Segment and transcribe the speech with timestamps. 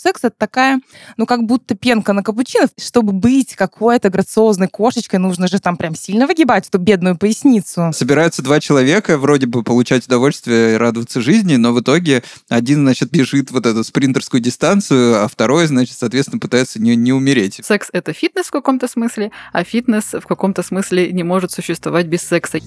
[0.00, 0.80] секс это такая,
[1.16, 2.68] ну, как будто пенка на капучино.
[2.78, 7.90] Чтобы быть какой-то грациозной кошечкой, нужно же там прям сильно выгибать эту бедную поясницу.
[7.92, 13.10] Собираются два человека, вроде бы получать удовольствие и радоваться жизни, но в итоге один, значит,
[13.10, 17.60] бежит вот эту спринтерскую дистанцию, а второй, значит, соответственно, пытается не, не умереть.
[17.62, 22.22] Секс— это фитнес в каком-то смысле, а фитнес в каком-то смысле не может существовать без
[22.22, 22.58] секса.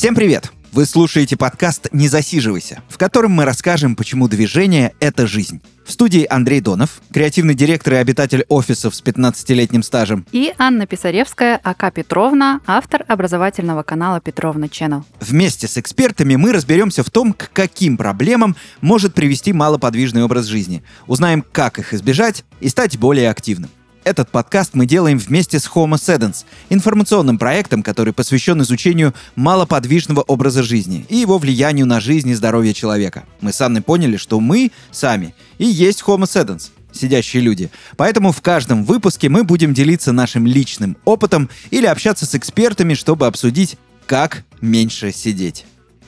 [0.00, 0.50] Всем привет!
[0.72, 5.60] Вы слушаете подкаст «Не засиживайся», в котором мы расскажем, почему движение— это жизнь.
[5.84, 10.24] В студии Андрей Донов, креативный директор и обитатель офисов с 15-летним стажем.
[10.32, 15.02] И Анна Писаревская, АК Петровна, автор образовательного канала Петровна Channel.
[15.20, 20.82] Вместе с экспертами мы разберемся в том, к каким проблемам может привести малоподвижный образ жизни.
[21.08, 23.68] Узнаем, как их избежать и стать более активным.
[24.02, 30.62] Этот подкаст мы делаем вместе с Homo Sedens, информационным проектом, который посвящен изучению малоподвижного образа
[30.62, 33.24] жизни и его влиянию на жизнь и здоровье человека.
[33.42, 37.70] Мы с Анной поняли, что мы сами и есть Homo Sedens, сидящие люди.
[37.98, 43.26] Поэтому в каждом выпуске мы будем делиться нашим личным опытом или общаться с экспертами, чтобы
[43.26, 43.76] обсудить,
[44.06, 45.66] как меньше сидеть.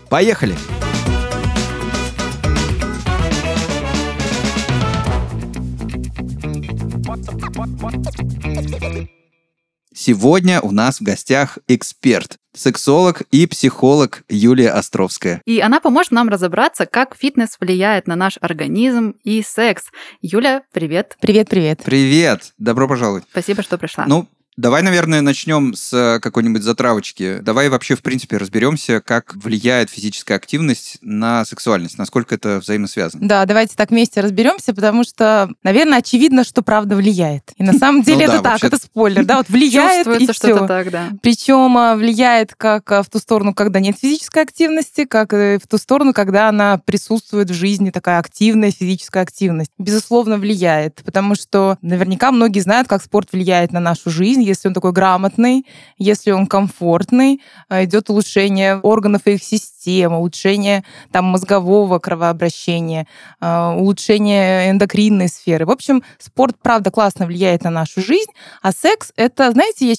[0.08, 0.56] Поехали!
[9.94, 15.42] Сегодня у нас в гостях эксперт, сексолог и психолог Юлия Островская.
[15.44, 19.84] И она поможет нам разобраться, как фитнес влияет на наш организм и секс.
[20.20, 21.16] Юля, привет.
[21.20, 21.83] Привет-привет.
[21.84, 22.52] Привет!
[22.58, 23.24] Добро пожаловать.
[23.30, 24.06] Спасибо, что пришла.
[24.06, 27.39] Ну, Давай, наверное, начнем с э, какой-нибудь затравочки.
[27.39, 33.27] Давай вообще, в принципе, разберемся, как влияет физическая активность на сексуальность, насколько это взаимосвязано.
[33.27, 37.53] Да, давайте так вместе разберемся, потому что, наверное, очевидно, что правда влияет.
[37.56, 40.55] И на самом деле Ну это да, так, это спойлер, да, вот влияет и все.
[40.55, 41.17] это.
[41.23, 45.67] Причем а, влияет как а, в ту сторону, когда нет физической активности, как и в
[45.67, 49.70] ту сторону, когда она присутствует в жизни, такая активная физическая активность.
[49.78, 54.75] Безусловно, влияет, потому что наверняка многие знают, как спорт влияет на нашу жизнь, если он
[54.75, 55.67] такой грамотный,
[55.98, 63.07] если он комфортный, а, идет улучшение органов и их систем, улучшение там мозгового кровообращения,
[63.41, 65.67] а, улучшение эндокринной сферы.
[65.67, 68.30] В общем, спорт, правда, классно влияет на нашу жизнь,
[68.63, 69.95] а секс— это, знаете, я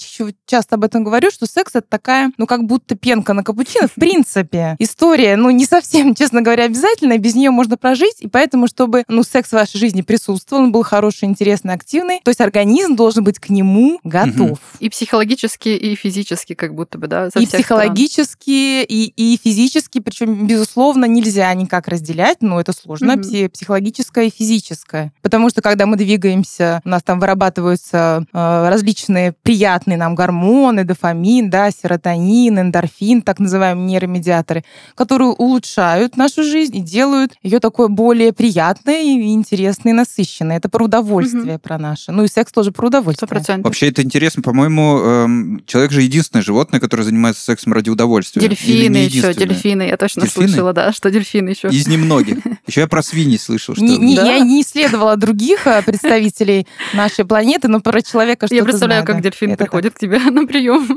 [0.45, 3.87] часто об этом говорю, что секс— это такая, ну, как будто пенка на капучино.
[3.87, 8.67] В принципе, история, ну, не совсем, честно говоря, обязательная, без нее можно прожить, и поэтому,
[8.67, 12.95] чтобы, ну, секс в вашей жизни присутствовал, он был хороший, интересный, активный, то есть организм
[12.95, 14.32] должен быть к нему готов.
[14.79, 17.63] И психологически, и физически, как будто бы, да, со И сторон.
[17.63, 24.29] психологически, и, и физически, причем, безусловно, нельзя никак разделять, но это сложно, пси- психологическое и
[24.29, 25.11] физическое.
[25.21, 31.49] Потому что, когда мы двигаемся, у нас там вырабатываются э, различные приятные нам гормоны, дофамин,
[31.49, 34.63] да, серотонин, эндорфин, так называемые нейромедиаторы,
[34.95, 40.57] которые улучшают нашу жизнь и делают ее такой более приятной, и интересной, и насыщенной.
[40.57, 42.11] Это про удовольствие, про наше.
[42.11, 43.27] Ну и секс тоже про удовольствие.
[43.27, 43.65] процентов.
[43.65, 48.41] Вообще это интересно, по-моему, эм, человек же единственное животное, которое занимается сексом ради удовольствия.
[48.41, 49.83] Дельфины еще, дельфины.
[49.83, 50.47] Я точно Дельфины?
[50.47, 51.67] слышала, да, что дельфины еще.
[51.69, 52.37] Из немногих.
[52.67, 53.83] Еще я про свиньи слышал, что...
[53.83, 54.23] Не- не- Да.
[54.25, 59.05] Я не исследовала других э, представителей нашей планеты, но про человека что-то Я представляю, знаю,
[59.05, 59.29] как да.
[59.29, 59.67] дельфин Это так.
[59.67, 60.87] приходит к тебе на прием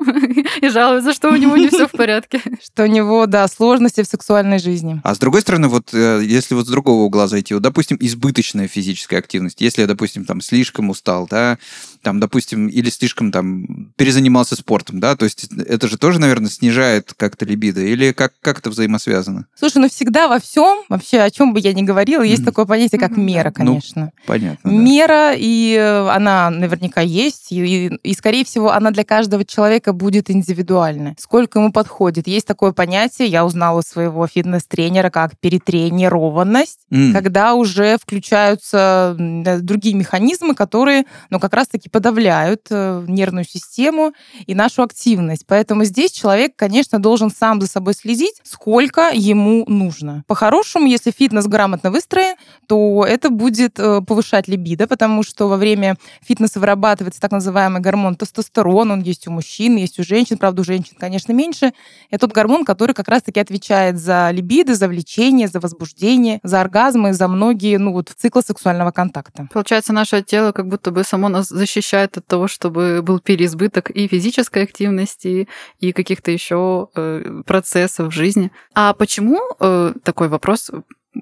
[0.63, 2.41] и жалуется, что у него не все в порядке.
[2.65, 5.01] Что у него, да, сложности в сексуальной жизни.
[5.03, 8.69] А с другой стороны, вот э, если вот с другого угла зайти, вот, допустим, избыточная
[8.69, 11.59] физическая активность, если я, допустим, там слишком устал, да,
[12.07, 17.13] там, допустим, или слишком там перезанимался спортом, да, то есть это же тоже, наверное, снижает
[17.17, 19.47] как-то либидо, или как, как это взаимосвязано?
[19.59, 22.53] Слушай, ну всегда во всем, вообще о чем бы я ни говорила, есть Мгм.
[22.53, 24.13] такое понятие, как Мгм, мера, Ну, конечно.
[24.25, 24.71] Понятно.
[24.71, 24.71] да.
[24.71, 30.31] Мера, и э, она наверняка есть, и, и, скорее всего, она для каждого человека будет
[30.31, 31.17] индивидуальна.
[31.19, 32.29] Сколько ему подходит.
[32.29, 37.13] Есть такое понятие, я узнала у своего фитнес-тренера, как перетренированность, М.
[37.13, 44.13] когда уже включаются другие механизмы, которые, ну, как раз-таки подавляют э, нервную систему
[44.45, 45.47] и нашу активность.
[45.47, 50.23] Поэтому здесь человек, конечно, должен сам за собой следить, сколько ему нужно.
[50.27, 52.37] По-хорошему, если фитнес грамотно выстроен,
[52.69, 58.15] то это будет э, повышать либидо, потому что во время фитнеса вырабатывается так называемый гормон
[58.15, 61.73] тестостерон, он есть у мужчин, есть у женщин, правда, у женщин, конечно, меньше.
[62.11, 67.15] Это тот гормон, который как раз-таки отвечает за либидо, за влечение, за возбуждение, за оргазмы,
[67.15, 69.49] за многие, ну вот, циклы сексуального контакта.
[69.51, 73.91] Получается, наше тело как будто бы само нас защищает защищает от того, чтобы был переизбыток
[73.91, 75.49] и физической активности,
[75.81, 78.51] и каких-то еще э, процессов в жизни.
[78.75, 80.71] А почему э, такой вопрос?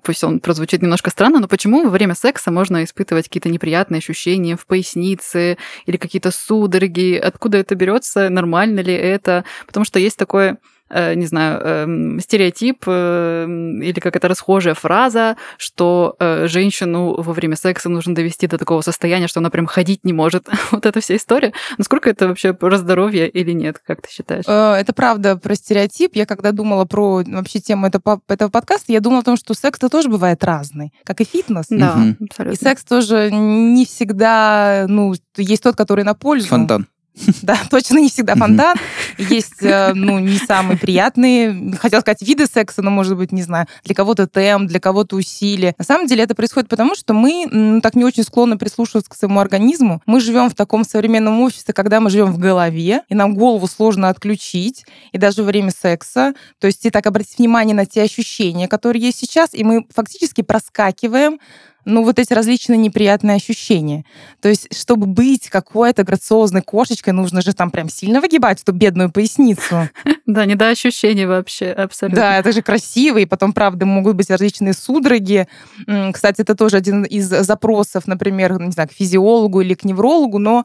[0.02, 4.56] Пусть он прозвучит немножко странно, но почему во время секса можно испытывать какие-то неприятные ощущения
[4.56, 5.56] в пояснице
[5.86, 7.14] или какие-то судороги?
[7.14, 8.28] Откуда это берется?
[8.28, 9.44] Нормально ли это?
[9.66, 10.58] Потому что есть такое
[11.14, 13.46] не знаю, эм, стереотип э,
[13.82, 19.28] или какая-то расхожая фраза, что э, женщину во время секса нужно довести до такого состояния,
[19.28, 20.48] что она прям ходить не может.
[20.70, 21.52] вот эта вся история.
[21.78, 24.44] Насколько это вообще про здоровье или нет, как ты считаешь?
[24.46, 26.14] Это правда про стереотип.
[26.14, 29.88] Я когда думала про вообще тему этого, этого подкаста, я думала о том, что секс-то
[29.88, 31.66] тоже бывает разный, как и фитнес.
[31.68, 32.56] Да, абсолютно.
[32.56, 36.48] И секс тоже не всегда, ну, есть тот, который на пользу.
[36.48, 36.86] Фонтан.
[37.42, 38.76] Да, точно не всегда фонтан.
[39.18, 43.66] Есть, э, ну, не самые приятные, хотел сказать, виды секса, но, может быть, не знаю,
[43.84, 45.74] для кого-то темп, для кого-то усилие.
[45.78, 49.14] На самом деле это происходит потому, что мы ну, так не очень склонны прислушиваться к
[49.14, 50.02] своему организму.
[50.06, 54.08] Мы живем в таком современном обществе, когда мы живем в голове, и нам голову сложно
[54.08, 56.34] отключить, и даже во время секса.
[56.58, 60.42] То есть и так обратить внимание на те ощущения, которые есть сейчас, и мы фактически
[60.42, 61.38] проскакиваем
[61.84, 64.04] ну, вот эти различные неприятные ощущения.
[64.40, 69.10] То есть, чтобы быть какой-то грациозной кошечкой, нужно же там прям сильно выгибать эту бедную
[69.10, 69.88] поясницу.
[70.26, 72.22] Да, не до ощущений вообще, абсолютно.
[72.22, 75.46] Да, это же красиво, и потом, правда, могут быть различные судороги.
[76.14, 80.64] Кстати, это тоже один из запросов, например, не знаю, к физиологу или к неврологу, но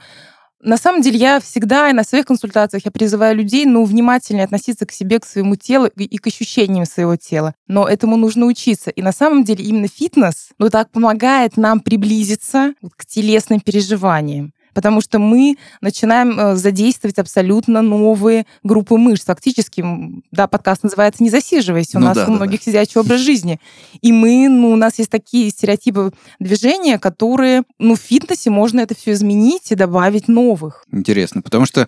[0.62, 4.86] на самом деле я всегда и на своих консультациях я призываю людей, ну, внимательнее относиться
[4.86, 7.56] к себе, к своему телу и к ощущениям своего тела.
[7.68, 8.90] Но этому нужно учиться.
[8.90, 15.02] И на самом деле именно фитнес, ну, так помогает нам приблизиться к телесным переживаниям потому
[15.02, 19.26] что мы начинаем э, задействовать абсолютно новые группы мышц.
[19.26, 19.84] Фактически,
[20.32, 22.66] да, подкаст называется «Не засиживайся», у ну, нас да, у многих да.
[22.66, 23.60] сидячий образ жизни.
[24.02, 28.96] И мы, ну, у нас есть такие стереотипы движения, которые, ну, в фитнесе можно это
[28.96, 30.86] все изменить и добавить новых.
[30.92, 31.88] Интересно, потому что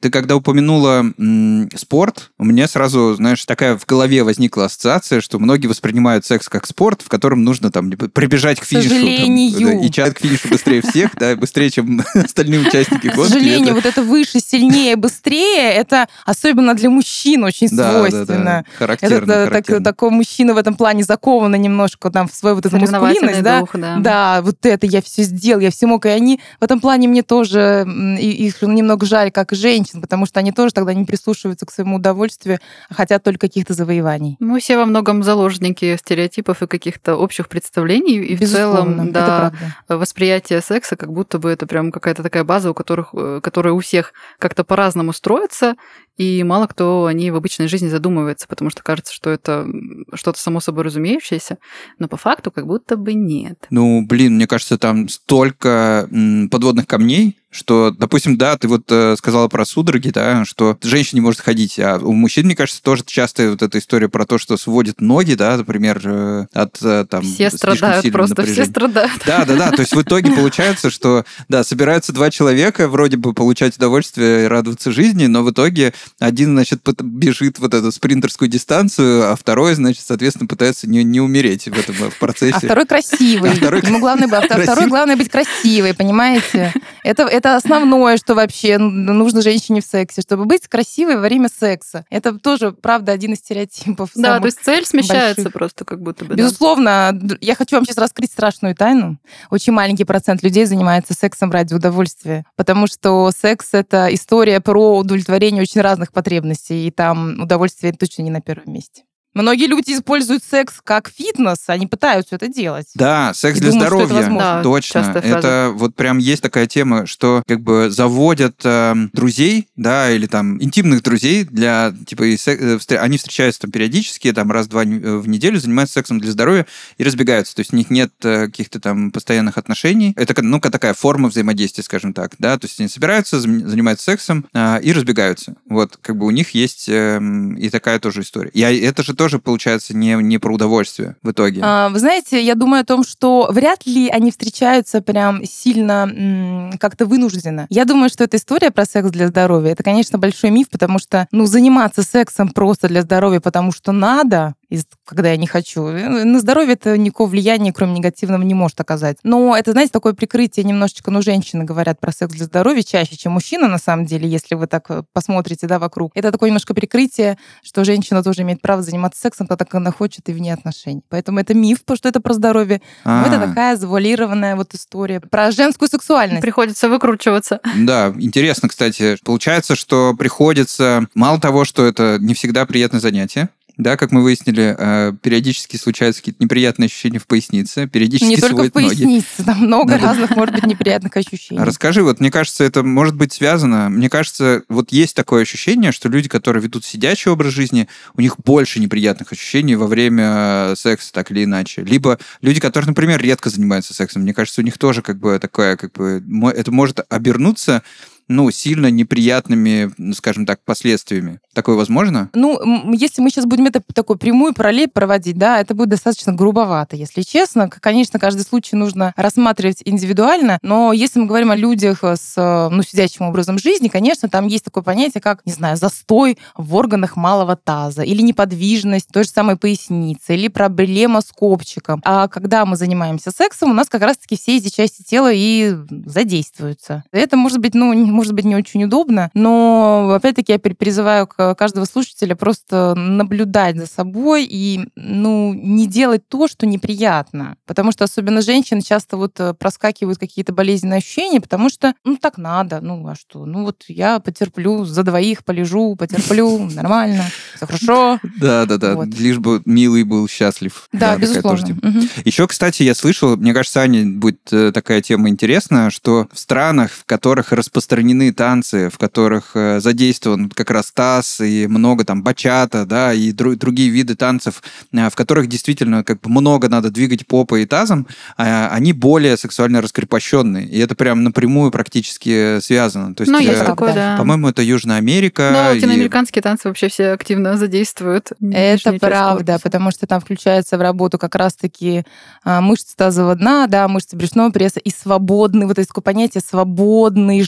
[0.00, 5.38] ты когда упомянула м, спорт, у меня сразу, знаешь, такая в голове возникла ассоциация, что
[5.38, 8.88] многие воспринимают секс как спорт, в котором нужно там прибежать к финишу.
[8.88, 9.52] К сожалению.
[9.52, 13.30] Там, да, и чат к финишу быстрее всех, да, быстрее, чем остальные участники гонки.
[13.30, 18.64] К сожалению, вот это выше, сильнее, быстрее, это особенно для мужчин очень свойственно.
[18.78, 23.42] Характерно, это такой мужчина в этом плане закован немножко там в свою вот эту мускулинность,
[23.42, 23.64] да?
[23.98, 26.06] Да, вот это я все сделал, я все мог.
[26.06, 27.86] И они в этом плане мне тоже,
[28.18, 32.58] их немного жаль, как женщин, потому что они тоже тогда не прислушиваются к своему удовольствию,
[32.88, 34.36] а хотят только каких-то завоеваний.
[34.40, 39.52] Мы все во многом заложники стереотипов и каких-то общих представлений, и в целом, да,
[39.88, 43.74] восприятие секса, как будто бы это прям какая-то какая-то такая база, у которых, э, которая
[43.74, 45.74] у всех как-то по-разному строится,
[46.18, 49.66] и мало кто о ней в обычной жизни задумывается, потому что кажется, что это
[50.12, 51.58] что-то само собой разумеющееся,
[51.98, 53.66] но по факту как будто бы нет.
[53.70, 56.08] Ну, блин, мне кажется, там столько
[56.50, 61.22] подводных камней, что, допустим, да, ты вот э, сказала про судороги, да, что женщина не
[61.22, 64.58] может ходить, а у мужчин, мне кажется, тоже часто вот эта история про то, что
[64.58, 67.22] сводит ноги, да, например, э, от э, там...
[67.22, 68.62] Все страдают просто, напряжения.
[68.62, 69.22] все страдают.
[69.26, 73.32] Да, да, да, то есть в итоге получается, что, да, собираются два человека вроде бы
[73.32, 79.30] получать удовольствие и радоваться жизни, но в итоге один, значит, бежит вот эту спринтерскую дистанцию,
[79.30, 82.56] а второй, значит, соответственно, пытается не, не умереть в этом в процессе.
[82.56, 83.50] А второй красивый.
[83.50, 83.80] А второй...
[83.82, 86.72] Ему главное, а второй главное быть красивой, понимаете?
[87.02, 92.04] Это, это основное, что вообще нужно женщине в сексе, чтобы быть красивой во время секса.
[92.10, 94.10] Это тоже, правда, один из стереотипов.
[94.14, 95.52] Да, то есть цель смещается больших.
[95.52, 96.34] просто как будто бы.
[96.34, 97.10] Безусловно.
[97.12, 97.36] Да.
[97.40, 99.18] Я хочу вам сейчас раскрыть страшную тайну.
[99.50, 105.62] Очень маленький процент людей занимается сексом ради удовольствия, потому что секс— это история про удовлетворение
[105.62, 109.04] очень разных потребностей, и там удовольствие точно не на первом месте.
[109.38, 112.88] Многие люди используют секс как фитнес, они пытаются это делать.
[112.96, 114.38] Да, секс и для думают, здоровья.
[114.38, 114.98] Да, Точно.
[115.22, 120.60] Это вот прям есть такая тема, что как бы заводят э, друзей, да, или там
[120.60, 122.60] интимных друзей для типа и сек...
[122.60, 126.66] Э, они встречаются там периодически, там раз-два э, в неделю занимаются сексом для здоровья
[126.96, 127.54] и разбегаются.
[127.54, 130.14] То есть у них нет э, каких-то там постоянных отношений.
[130.16, 132.58] Это ну такая форма взаимодействия, скажем так, да.
[132.58, 135.54] То есть они собираются, занимаются сексом э, и разбегаются.
[135.68, 137.20] Вот как бы у них есть э,
[137.56, 138.50] и такая тоже история.
[138.50, 141.60] И это же тоже, получается, не, не про удовольствие в итоге.
[141.62, 147.04] А, вы знаете, я думаю о том, что вряд ли они встречаются прям сильно как-то
[147.04, 147.66] вынужденно.
[147.68, 151.26] Я думаю, что эта история про секс для здоровья, это, конечно, большой миф, потому что,
[151.32, 155.86] ну, заниматься сексом просто для здоровья, потому что надо, из- когда я не хочу.
[155.86, 159.16] Э, На здоровье это никакого влияния, кроме негативного, не может оказать.
[159.22, 163.32] Но это, знаете, такое прикрытие немножечко, ну, женщины говорят про секс для здоровья чаще, чем
[163.32, 166.12] мужчина, на самом деле, если вы так э, посмотрите, да, вокруг.
[166.14, 170.28] Это такое немножко прикрытие, что женщина тоже имеет право заниматься сексом, то так она хочет
[170.28, 171.02] и вне отношений.
[171.08, 172.80] Поэтому это миф, потому что это про здоровье.
[173.04, 176.42] Но это такая завуалированная вот история про женскую сексуальность.
[176.42, 177.60] Приходится выкручиваться.
[177.76, 179.16] Да, интересно, кстати.
[179.24, 181.06] Получается, что приходится...
[181.14, 183.48] Мало того, что это не всегда приятное занятие,
[183.78, 188.54] да, как мы выяснили, э, периодически случаются какие-то неприятные ощущения в пояснице, периодически Не только
[188.56, 188.88] в сводят ноги.
[188.88, 191.60] пояснице, там много Надо- разных, может быть, неприятных ощущений.
[191.60, 193.88] Расскажи, вот мне кажется, это может быть связано.
[193.88, 198.36] Мне кажется, вот есть такое ощущение, что люди, которые ведут сидячий образ жизни, у них
[198.44, 200.24] больше неприятных ощущений во время
[200.72, 201.82] э, секса, так или иначе.
[201.82, 205.76] Либо люди, которые, например, редко занимаются сексом, мне кажется, у них тоже как бы такое,
[205.76, 206.22] как бы,
[206.54, 207.82] это может обернуться
[208.28, 211.40] ну, сильно неприятными, скажем так, последствиями.
[211.54, 212.30] Такое возможно?
[212.34, 216.96] Ну, если мы сейчас будем это такой прямую параллель проводить, да, это будет достаточно грубовато,
[216.96, 217.68] если честно.
[217.68, 223.26] Конечно, каждый случай нужно рассматривать индивидуально, но если мы говорим о людях с, ну, сидячим
[223.26, 228.02] образом жизни, конечно, там есть такое понятие, как, не знаю, застой в органах малого таза,
[228.02, 232.00] или неподвижность той же самой поясницы, или проблема с копчиком.
[232.04, 235.74] А когда мы занимаемся сексом, у нас как раз-таки все эти части тела и
[236.06, 237.04] задействуются.
[237.10, 242.34] Это может быть, ну, может быть, не очень удобно, но, опять-таки, я призываю каждого слушателя
[242.34, 247.56] просто наблюдать за собой и, ну, не делать то, что неприятно.
[247.64, 252.38] Потому что особенно женщины часто вот э, проскакивают какие-то болезненные ощущения, потому что, ну, так
[252.38, 253.46] надо, ну, а что?
[253.46, 258.18] Ну, вот я потерплю, за двоих полежу, потерплю, нормально, все хорошо.
[258.40, 258.96] Да, да, да.
[258.96, 259.08] Вот.
[259.16, 260.88] Лишь бы милый был счастлив.
[260.92, 261.78] Да, безусловно.
[262.24, 266.90] Еще, кстати, я слышал, мне кажется, Ане будет э, такая тема интересная, что в странах,
[266.90, 272.84] в которых распространены танцы, в которых э, задействован как раз таз и много там бачата,
[272.86, 274.62] да, и дру- другие виды танцев,
[274.92, 279.36] э, в которых действительно как бы много надо двигать попой и тазом, э, они более
[279.36, 280.66] сексуально раскрепощенные.
[280.66, 283.14] И это прям напрямую практически связано.
[283.14, 283.72] То есть, Ну, э, есть правда.
[283.72, 284.16] такое, да.
[284.16, 285.70] по-моему, это Южная Америка.
[285.72, 288.32] И- латиноамериканские танцы вообще все активно задействуют.
[288.52, 292.04] Это правда, потому что там включается в работу как раз-таки
[292.44, 297.42] а, мышцы тазового дна, да, мышцы брюшного пресса и свободный, вот есть такое понятие свободный,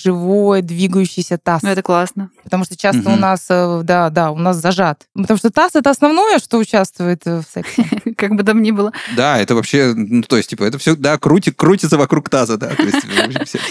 [0.51, 1.63] живой, двигающийся таз.
[1.63, 2.31] Ну, это классно.
[2.45, 3.21] Потому что часто у Мгм.
[3.21, 5.07] нас, э, да, да, у нас зажат.
[5.15, 7.85] Потому что таз это основное, что участвует э, в сексе.
[8.17, 8.93] Как бы там ни было.
[9.17, 12.71] Да, это вообще, ну, то есть, типа, это все, да, крути, крутится вокруг таза, да.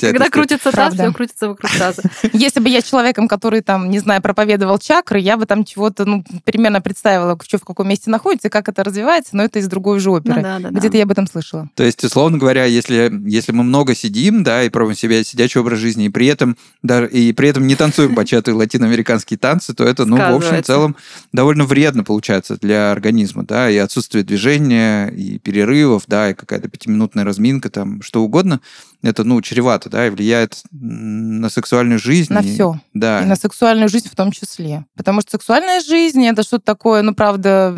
[0.02, 2.04] Когда крутится таз, все крутится вокруг таза.
[2.34, 6.24] Если бы я человеком, который там, не знаю, проповедовал чакры, я бы там чего-то, ну,
[6.46, 10.00] примерно представила, что в каком месте находится, и как это развивается, но это из другой
[10.00, 10.42] же Ну оперы.
[10.42, 10.60] да.
[10.60, 11.70] Где-то я об этом слышала.
[11.76, 15.80] То есть, условно говоря, если, если мы много сидим, да, и пробуем себя сидячий образ
[15.80, 20.06] жизни, и при этом, да, и при этом не танцуем бачаты латиноамериканские танцы, то это,
[20.06, 20.96] ну, в общем, целом
[21.34, 27.26] довольно вредно получается для организма, да, и отсутствие движения, и перерывов, да, и какая-то пятиминутная
[27.26, 28.62] разминка, там, что угодно,
[29.02, 32.34] это, ну, чревато, да, и влияет на сексуальную жизнь.
[32.34, 32.80] На и- все.
[32.94, 33.22] Да.
[33.22, 34.86] И на сексуальную жизнь в том числе.
[34.96, 37.76] Потому что сексуальная жизнь это что-то такое, ну, правда,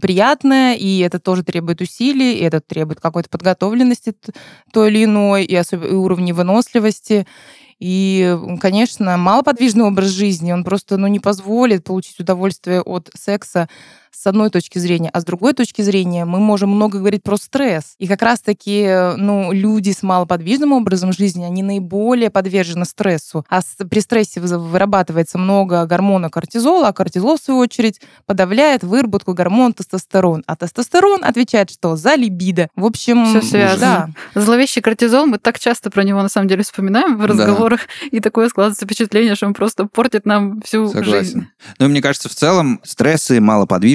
[0.00, 4.14] приятное, и это тоже требует усилий, и это требует какой-то подготовленности
[4.72, 7.26] той или иной, и, особенно и уровня выносливости.
[7.84, 13.68] И, конечно, малоподвижный образ жизни, он просто ну, не позволит получить удовольствие от секса
[14.16, 17.94] с одной точки зрения, а с другой точки зрения мы можем много говорить про стресс.
[17.98, 23.44] И как раз-таки ну, люди с малоподвижным образом жизни, они наиболее подвержены стрессу.
[23.48, 29.34] А при стрессе вы- вырабатывается много гормона кортизола, а кортизол, в свою очередь, подавляет выработку
[29.34, 30.42] гормона тестостерон.
[30.46, 31.96] А тестостерон отвечает что?
[31.96, 32.68] За либидо.
[32.76, 34.12] В общем, Всё связано.
[34.34, 34.40] да.
[34.40, 37.26] Зловещий кортизол, мы так часто про него на самом деле вспоминаем в Да.
[37.26, 37.80] разговорах,
[38.10, 41.04] и такое складывается впечатление, что он просто портит нам всю жизнь.
[41.04, 41.48] Согласен.
[41.78, 43.40] Но мне кажется, в целом стрессы,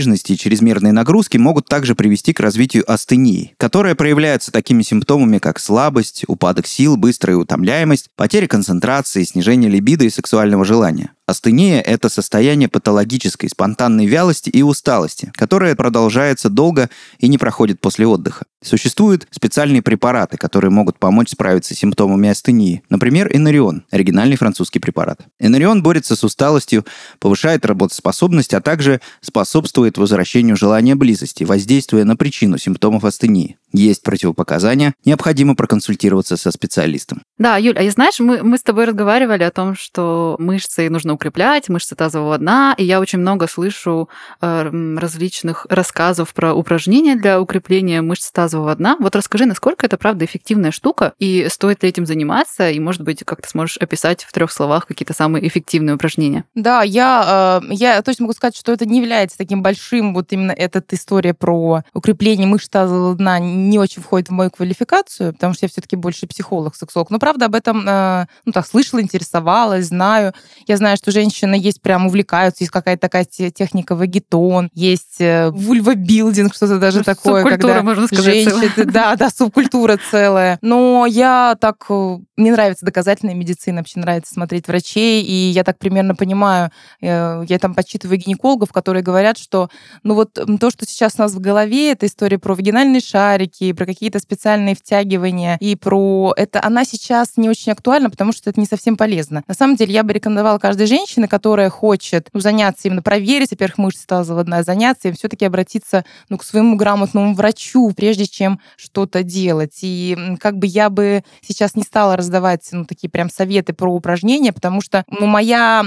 [0.10, 5.60] малоподвижность и чрезмерные нагрузки могут также привести к развитию астении, которая проявляется такими симптомами, как
[5.60, 11.12] слабость, упадок сил, быстрая утомляемость, потеря концентрации, снижение либидо и сексуального желания.
[11.30, 18.08] Астения– это состояние патологической, спонтанной вялости и усталости, которое продолжается долго и не проходит после
[18.08, 18.46] отдыха.
[18.64, 22.82] Существуют специальные препараты, которые могут помочь справиться с симптомами астении.
[22.90, 25.22] Например, Энарион– оригинальный французский препарат.
[25.40, 26.84] Энарион борется с усталостью,
[27.20, 33.58] повышает работоспособность, а также способствует возвращению желания близости, воздействуя на причину симптомов астении.
[33.72, 37.22] Есть противопоказания, необходимо проконсультироваться со специалистом.
[37.40, 41.70] Да, Юль, а знаешь, мы, мы с тобой разговаривали о том, что мышцы нужно укреплять,
[41.70, 44.10] мышцы тазового дна, и я очень много слышу
[44.42, 48.98] э, различных рассказов про упражнения для укрепления мышц тазового дна.
[49.00, 53.24] Вот расскажи, насколько это правда эффективная штука, и стоит ли этим заниматься, и, может быть,
[53.24, 56.44] как ты сможешь описать в трех словах какие-то самые эффективные упражнения?
[56.56, 60.52] Да, я, э, я точно могу сказать, что это не является таким большим, вот именно
[60.52, 65.68] эта история про укрепление мышц тазового дна не очень входит в мою квалификацию, потому что
[65.68, 67.10] я все-таки больше психолог, сексолог.
[67.12, 70.34] Но правда об этом, э, ну так, слышала, интересовалась, знаю.
[70.66, 76.56] Я знаю, что женщины есть прям увлекаются, есть какая-то такая техника вагетон, есть э, вульвобилдинг,
[76.56, 77.44] что-то даже ну, такое.
[77.44, 78.26] Субкультура, когда можно сказать.
[78.26, 80.58] Женщины, да, да, субкультура целая.
[80.64, 81.86] Но я так...
[81.90, 86.72] Э, мне нравится доказательная медицина, вообще нравится смотреть врачей, и я так примерно понимаю,
[87.02, 89.70] я там подсчитываю гинекологов, которые говорят, что
[90.04, 93.86] ну вот то, что сейчас у нас в голове, это история про вагинальные шарики, про
[93.86, 98.66] какие-то специальные втягивания, и про это, она сейчас не очень актуальна, потому что это не
[98.66, 99.44] совсем полезно.
[99.48, 103.78] На самом деле, я бы рекомендовала каждой женщине, которая хочет ну, заняться именно проверить, во-первых,
[103.78, 109.80] мышцы тазоводная, заняться им все-таки обратиться ну, к своему грамотному врачу, прежде чем что-то делать.
[109.82, 114.54] И как бы я бы сейчас не стала раздавать ну, такие прям советы про упражнения,
[114.54, 115.84] потому что ну, моя,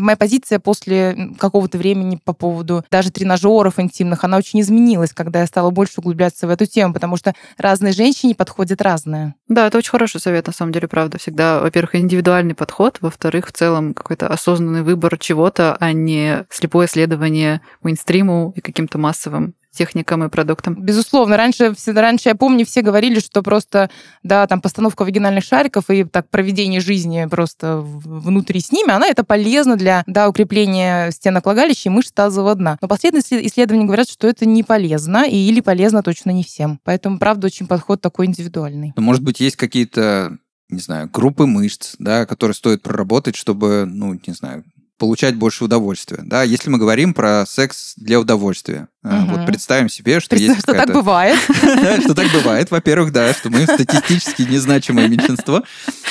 [0.00, 5.46] моя позиция после какого-то времени по поводу даже тренажеров интимных, она очень изменилась, когда я
[5.46, 9.34] стала больше углубляться в эту тему, потому что разные женщине подходят разные.
[9.48, 11.18] Да, это очень хороший совет, на самом деле, правда.
[11.18, 17.60] Всегда, во-первых, индивидуальный подход, во-вторых, в целом какой-то осознанный выбор чего-то, а не слепое следование
[17.82, 20.76] мейнстриму и каким-то массовым техникам и продуктам.
[20.80, 21.36] Безусловно.
[21.36, 23.90] Раньше, раньше, я помню, все говорили, что просто,
[24.22, 29.24] да, там постановка вагинальных шариков и так проведение жизни просто внутри с ними, она это
[29.24, 32.78] полезно для, да, укрепления стенок влагалища и мышц тазового дна.
[32.80, 36.80] Но последние исследования говорят, что это не полезно и или полезно точно не всем.
[36.84, 38.92] Поэтому, правда, очень подход такой индивидуальный.
[38.96, 44.18] Но, может быть, есть какие-то не знаю, группы мышц, да, которые стоит проработать, чтобы, ну,
[44.26, 44.64] не знаю,
[44.98, 46.22] получать больше удовольствия.
[46.22, 46.42] Да?
[46.42, 49.36] Если мы говорим про секс для удовольствия, угу.
[49.36, 51.38] вот представим себе, что Представь, есть что так бывает.
[52.04, 52.70] Что так бывает.
[52.70, 55.62] Во-первых, да, что мы статистически незначимое меньшинство.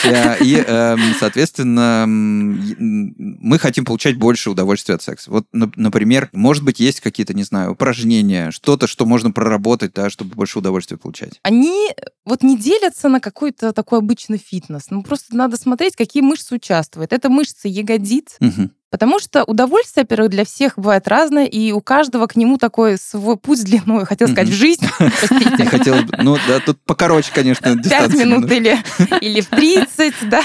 [0.05, 5.31] И, эм, соответственно, мы хотим получать больше удовольствия от секса.
[5.31, 10.35] Вот, например, может быть, есть какие-то, не знаю, упражнения, что-то, что можно проработать, да, чтобы
[10.35, 11.39] больше удовольствия получать.
[11.43, 11.91] Они
[12.25, 14.87] вот не делятся на какой-то такой обычный фитнес.
[14.89, 17.13] Ну, просто надо смотреть, какие мышцы участвуют.
[17.13, 18.69] Это мышцы ягодиц, угу.
[18.93, 23.37] Потому что удовольствие, во-первых, для всех бывает разное, и у каждого к нему такой свой
[23.37, 24.85] путь длиной, хотел сказать, в жизнь.
[25.57, 28.77] Я хотел, ну да, тут покороче, конечно, Пять минут или,
[29.19, 30.43] или в 30, да.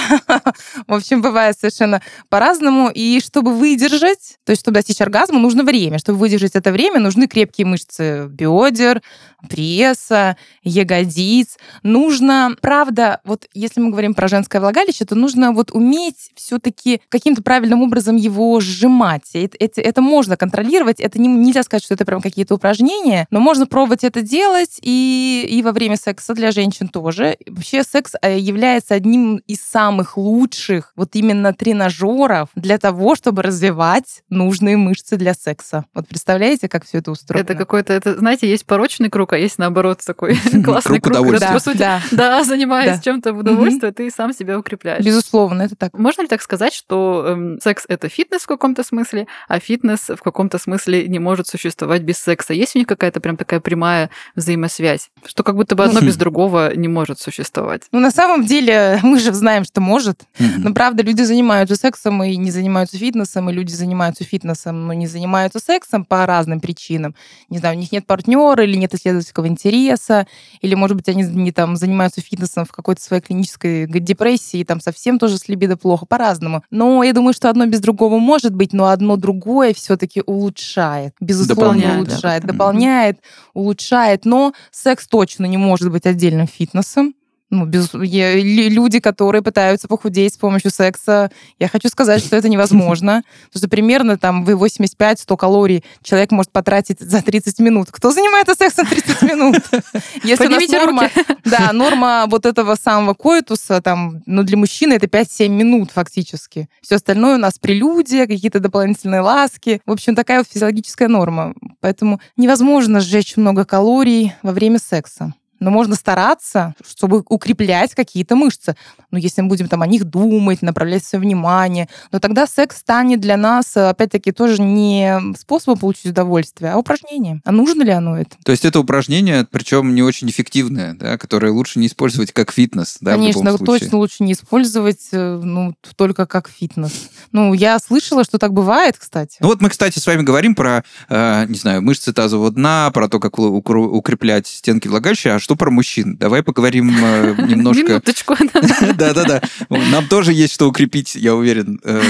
[0.86, 2.00] В общем, бывает совершенно
[2.30, 2.90] по-разному.
[2.90, 5.98] И чтобы выдержать, то есть чтобы достичь оргазма, нужно время.
[5.98, 9.02] Чтобы выдержать это время, нужны крепкие мышцы бедер,
[9.46, 11.58] пресса, ягодиц.
[11.82, 17.42] Нужно, правда, вот если мы говорим про женское влагалище, то нужно вот уметь все-таки каким-то
[17.42, 19.30] правильным образом его его сжимать.
[19.34, 21.00] Это, это, это можно контролировать.
[21.00, 25.46] Это не, нельзя сказать, что это прям какие-то упражнения, но можно пробовать это делать и,
[25.48, 27.36] и во время секса для женщин тоже.
[27.46, 34.22] Вообще секс э, является одним из самых лучших вот именно тренажеров для того, чтобы развивать
[34.28, 35.84] нужные мышцы для секса.
[35.94, 37.42] Вот представляете, как все это устроено?
[37.42, 41.78] Это какой-то, это, знаете, есть порочный круг, а есть наоборот такой классный круг, по сути,
[42.12, 45.04] да, занимаясь чем-то в удовольствие, ты сам себя укрепляешь.
[45.04, 45.98] Безусловно, это так.
[45.98, 50.10] Можно ли так сказать, что эм, секс это фит фитнес в каком-то смысле, а фитнес
[50.10, 52.52] в каком-то смысле не может существовать без секса.
[52.52, 56.74] Есть у них какая-то прям такая прямая взаимосвязь, что как будто бы одно без другого
[56.76, 57.82] не может существовать.
[57.90, 60.24] Ну, на самом деле, мы же знаем, что может.
[60.38, 65.06] Но, правда, люди занимаются сексом и не занимаются фитнесом, и люди занимаются фитнесом, но не
[65.06, 67.14] занимаются сексом по разным причинам.
[67.48, 70.26] Не знаю, у них нет партнера или нет исследовательского интереса,
[70.60, 74.80] или, может быть, они не там занимаются фитнесом в какой-то своей клинической депрессии, и там
[74.80, 76.62] совсем тоже с либидо плохо, по-разному.
[76.70, 81.14] Но я думаю, что одно без другого может быть, но одно другое все-таки улучшает.
[81.20, 82.42] Безусловно, дополняет, улучшает.
[82.42, 82.52] Да.
[82.52, 83.18] Дополняет,
[83.54, 84.24] улучшает.
[84.24, 87.14] Но секс точно не может быть отдельным фитнесом
[87.50, 92.48] ну, без, я, люди, которые пытаются похудеть с помощью секса, я хочу сказать, что это
[92.48, 93.22] невозможно.
[93.46, 97.88] Потому что примерно там вы 85-100 калорий человек может потратить за 30 минут.
[97.90, 99.62] Кто занимается сексом 30 минут?
[100.22, 101.10] Если у нас норма,
[101.44, 106.68] да, норма вот этого самого коитуса, там, ну, для мужчины это 5-7 минут фактически.
[106.82, 109.80] Все остальное у нас прелюдия, какие-то дополнительные ласки.
[109.86, 111.54] В общем, такая вот физиологическая норма.
[111.80, 115.32] Поэтому невозможно сжечь много калорий во время секса.
[115.60, 118.76] Но можно стараться, чтобы укреплять какие-то мышцы.
[119.10, 123.20] Ну, если мы будем там о них думать, направлять свое внимание, но тогда секс станет
[123.20, 127.42] для нас, опять-таки, тоже не способом получить удовольствие, а упражнением.
[127.44, 128.36] А нужно ли оно это?
[128.44, 132.98] То есть это упражнение, причем не очень эффективное, да, которое лучше не использовать как фитнес,
[133.00, 137.10] да, Конечно, точно лучше не использовать, э, ну, только как фитнес.
[137.32, 139.36] Ну, я слышала, что так бывает, кстати.
[139.40, 143.08] Ну вот мы, кстати, с вами говорим про, э, не знаю, мышцы тазового дна, про
[143.08, 146.18] то, как укреплять стенки влагалища, а что про мужчин?
[146.18, 147.84] Давай поговорим э, немножко...
[147.84, 148.36] Минуточку.
[148.98, 149.40] Да-да-да.
[149.70, 152.02] Нам тоже есть что укрепить, я уверен, э,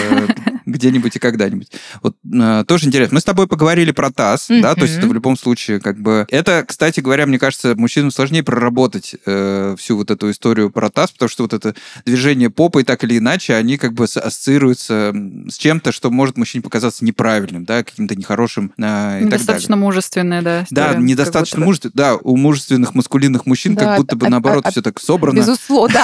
[0.66, 1.68] где-нибудь и когда-нибудь.
[2.02, 3.14] Вот э, тоже интересно.
[3.14, 6.26] Мы с тобой поговорили про таз, да, то есть это в любом случае как бы...
[6.30, 11.28] Это, кстати говоря, мне кажется, мужчинам сложнее проработать всю вот эту историю про таз, потому
[11.28, 15.14] что вот это движение попой так или иначе, они как бы ассоциируются
[15.48, 20.66] с чем-то, что может мужчине показаться неправильным, да, каким-то нехорошим э, и Недостаточно мужественное, да.
[20.70, 21.92] Да, недостаточно мужественное.
[21.94, 25.36] Да, у мужественных маскулинных мужчин да, как будто бы наоборот все так собрано.
[25.36, 26.00] Безусловно,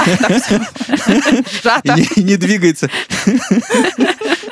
[1.65, 1.81] да.
[2.17, 2.89] И не двигается.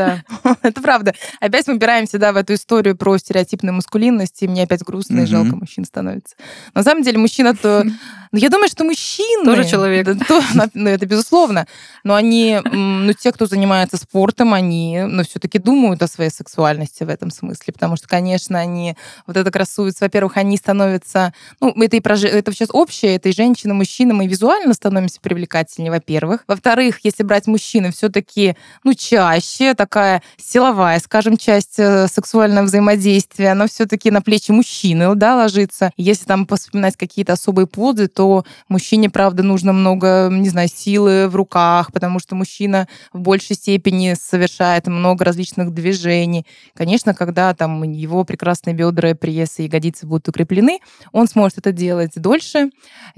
[0.00, 1.14] Да, это правда.
[1.40, 5.26] Опять мы упираемся, да, в эту историю про стереотипную маскулинность, и мне опять грустно и
[5.26, 6.36] жалко мужчин становится.
[6.74, 7.84] На самом деле мужчина то
[8.32, 9.44] ну, я думаю, что мужчины...
[9.44, 10.06] Тоже человек.
[10.06, 10.40] Да, то,
[10.74, 11.66] ну, это безусловно.
[12.04, 17.08] Но они, ну, те, кто занимается спортом, они, ну, все-таки думают о своей сексуальности в
[17.08, 17.72] этом смысле.
[17.72, 20.04] Потому что, конечно, они вот это красуются.
[20.04, 21.34] Во-первых, они становятся...
[21.60, 22.22] Ну, это, и прож...
[22.22, 24.14] это сейчас общее, это и женщины, мужчины.
[24.14, 26.44] Мы визуально становимся привлекательнее, во-первых.
[26.46, 33.66] Во-вторых, если брать мужчины, все-таки, ну, чаще такая силовая, скажем, часть э, сексуального взаимодействия, она
[33.66, 35.90] все-таки на плечи мужчины, да, ложится.
[35.96, 41.34] Если там вспоминать какие-то особые позы, что мужчине, правда, нужно много, не знаю, силы в
[41.34, 46.46] руках, потому что мужчина в большей степени совершает много различных движений.
[46.74, 50.78] Конечно, когда там его прекрасные бедра, прессы ягодицы будут укреплены,
[51.10, 52.70] он сможет это делать дольше,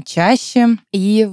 [0.06, 1.28] чаще и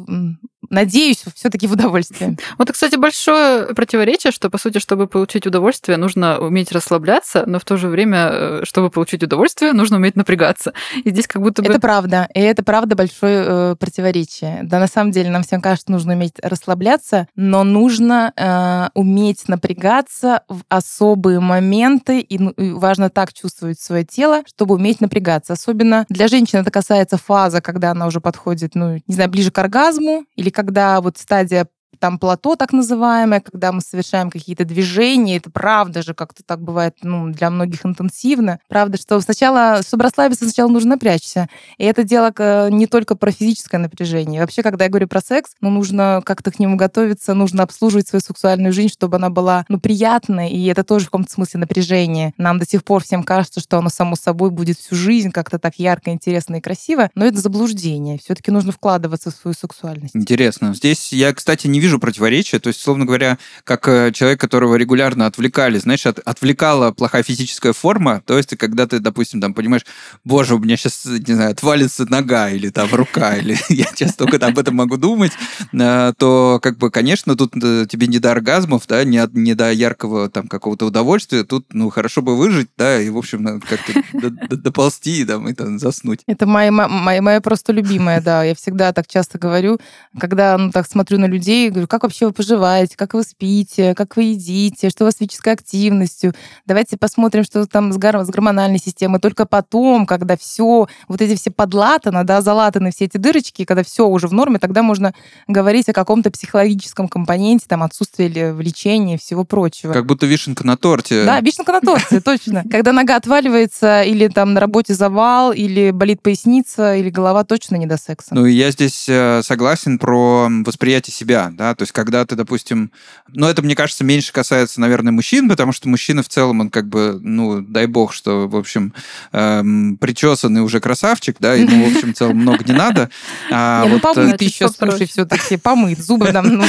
[0.70, 2.38] надеюсь, все-таки в удовольствие.
[2.58, 7.66] Вот, кстати, большое противоречие, что, по сути, чтобы получить удовольствие, нужно уметь расслабляться, но в
[7.66, 10.74] то же время, э, чтобы получить удовольствие, нужно уметь напрягаться.
[11.04, 11.70] И здесь как будто бы...
[11.70, 12.28] Это правда.
[12.34, 14.62] И это правда большое э, противоречие.
[14.64, 20.44] Да, на самом деле, нам всем кажется, нужно уметь расслабляться, но нужно э, уметь напрягаться
[20.48, 25.54] в особые моменты, и, ну, и важно так чувствовать свое тело, чтобы уметь напрягаться.
[25.54, 29.58] Особенно для женщин это касается фаза, когда она уже подходит, ну, не знаю, ближе к
[29.58, 31.68] оргазму, или когда вот стадия
[31.98, 36.96] там плато так называемое, когда мы совершаем какие-то движения, это правда же как-то так бывает
[37.02, 38.60] ну, для многих интенсивно.
[38.68, 41.48] Правда, что сначала, чтобы расслабиться, сначала нужно напрячься.
[41.78, 42.32] И это дело
[42.70, 44.42] не только про физическое напряжение.
[44.42, 48.22] Вообще, когда я говорю про секс, ну, нужно как-то к нему готовиться, нужно обслуживать свою
[48.22, 52.34] сексуальную жизнь, чтобы она была, ну, приятной, и это тоже в каком-то смысле напряжение.
[52.38, 55.76] Нам до сих пор всем кажется, что оно само собой будет всю жизнь как-то так
[55.76, 58.20] ярко, интересно и красиво, но это заблуждение.
[58.20, 60.16] Все-таки нужно вкладываться в свою сексуальность.
[60.16, 60.74] Интересно.
[60.74, 62.60] Здесь я, кстати, не вижу вижу противоречия.
[62.60, 67.74] То есть, словно говоря, как э, человек, которого регулярно отвлекали, знаешь, от, отвлекала плохая физическая
[67.74, 69.86] форма, то есть, когда ты, допустим, там понимаешь,
[70.24, 74.46] боже, у меня сейчас, не знаю, отвалится нога или там рука, или я часто только
[74.46, 75.32] об этом могу думать,
[75.74, 79.72] э, то, как бы, конечно, тут э, тебе не до оргазмов, да, не, не до
[79.72, 85.26] яркого там какого-то удовольствия, тут, ну, хорошо бы выжить, да, и, в общем, как-то доползти,
[85.26, 86.22] там, и там заснуть.
[86.28, 89.80] Это моя, моя, моя просто любимая, да, я всегда так часто говорю,
[90.20, 94.16] когда, ну, так смотрю на людей, говорю, как вообще вы поживаете, как вы спите, как
[94.16, 96.34] вы едите, что у вас с физической активностью.
[96.66, 99.20] Давайте посмотрим, что там с, гор- с гормональной системой.
[99.20, 104.08] Только потом, когда все, вот эти все подлатаны, да, залатаны все эти дырочки, когда все
[104.08, 105.14] уже в норме, тогда можно
[105.48, 109.94] говорить о каком-то психологическом компоненте, там, отсутствии влечения и всего прочего.
[109.94, 111.26] Как будто вишенка на торте.
[111.26, 112.64] Да, вишенка на торте, точно.
[112.70, 117.86] Когда нога отваливается, или там на работе завал, или болит поясница, или голова, точно не
[117.86, 118.36] до секса.
[118.36, 122.90] Ну, я здесь э, согласен про восприятие себя, да, то есть когда ты, допустим...
[123.28, 126.88] Ну, это, мне кажется, меньше касается, наверное, мужчин, потому что мужчина в целом, он как
[126.88, 128.94] бы, ну, дай бог, что, в общем,
[129.34, 133.10] эм, причесанный уже красавчик, да, ему, в общем, в целом много не надо.
[133.52, 136.00] А не, ну, вот, помыт еще, слушай, все-таки помыт.
[136.00, 136.64] Зубы там, ну,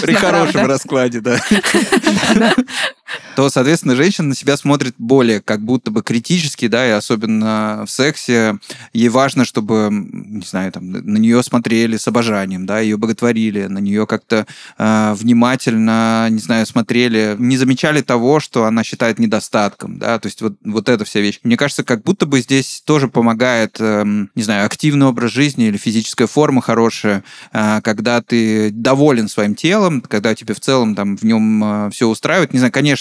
[0.00, 1.38] При хорошем раскладе, да
[3.34, 7.90] то, соответственно, женщина на себя смотрит более как будто бы критически, да, и особенно в
[7.90, 8.58] сексе
[8.92, 13.78] ей важно, чтобы, не знаю, там, на нее смотрели с обожанием, да, ее боготворили, на
[13.78, 14.46] нее как-то
[14.78, 20.42] э, внимательно, не знаю, смотрели, не замечали того, что она считает недостатком, да, то есть
[20.42, 21.40] вот, вот эта вся вещь.
[21.42, 25.76] Мне кажется, как будто бы здесь тоже помогает, э, не знаю, активный образ жизни или
[25.76, 31.22] физическая форма хорошая, э, когда ты доволен своим телом, когда тебе в целом там в
[31.22, 32.52] нем э, все устраивает.
[32.52, 32.95] Не знаю, конечно,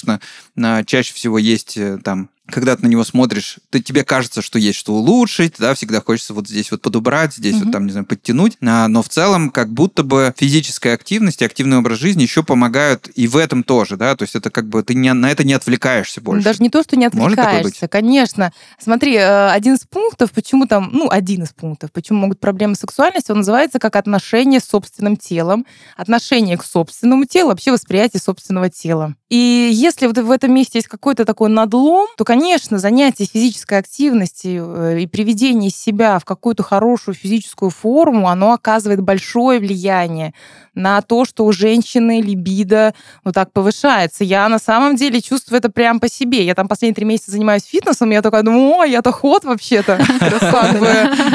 [0.85, 4.77] чаще всего есть э, там когда ты на него смотришь, ты, тебе кажется, что есть
[4.77, 8.57] что улучшить, да, всегда хочется вот здесь вот подубрать, здесь вот там, не знаю, подтянуть,
[8.61, 13.09] а, но в целом как будто бы физическая активность и активный образ жизни еще помогают
[13.15, 15.53] и в этом тоже, да, то есть это как бы ты не, на это не
[15.53, 16.43] отвлекаешься больше.
[16.43, 18.51] Даже не то, что не отвлекаешься, конечно.
[18.79, 23.31] Смотри, э, один из пунктов, почему там, ну, один из пунктов, почему могут проблемы сексуальности,
[23.31, 25.65] он называется как отношение с собственным телом,
[25.97, 29.15] отношение к собственному телу, вообще восприятие собственного тела.
[29.29, 32.34] И если вот в этом месте есть какой-то такой надлом, то, конечно,
[32.77, 39.59] занятие физической активностью э, и приведение себя в какую-то хорошую физическую форму, оно оказывает большое
[39.59, 40.33] влияние
[40.75, 42.93] на то, что у женщины либидо
[43.23, 44.23] вот так повышается.
[44.23, 46.45] Я на самом деле чувствую это прям по себе.
[46.45, 49.99] Я там последние три месяца занимаюсь фитнесом, я такая думаю, ой, я-то ход вообще-то.
[50.19, 50.87] Как бы,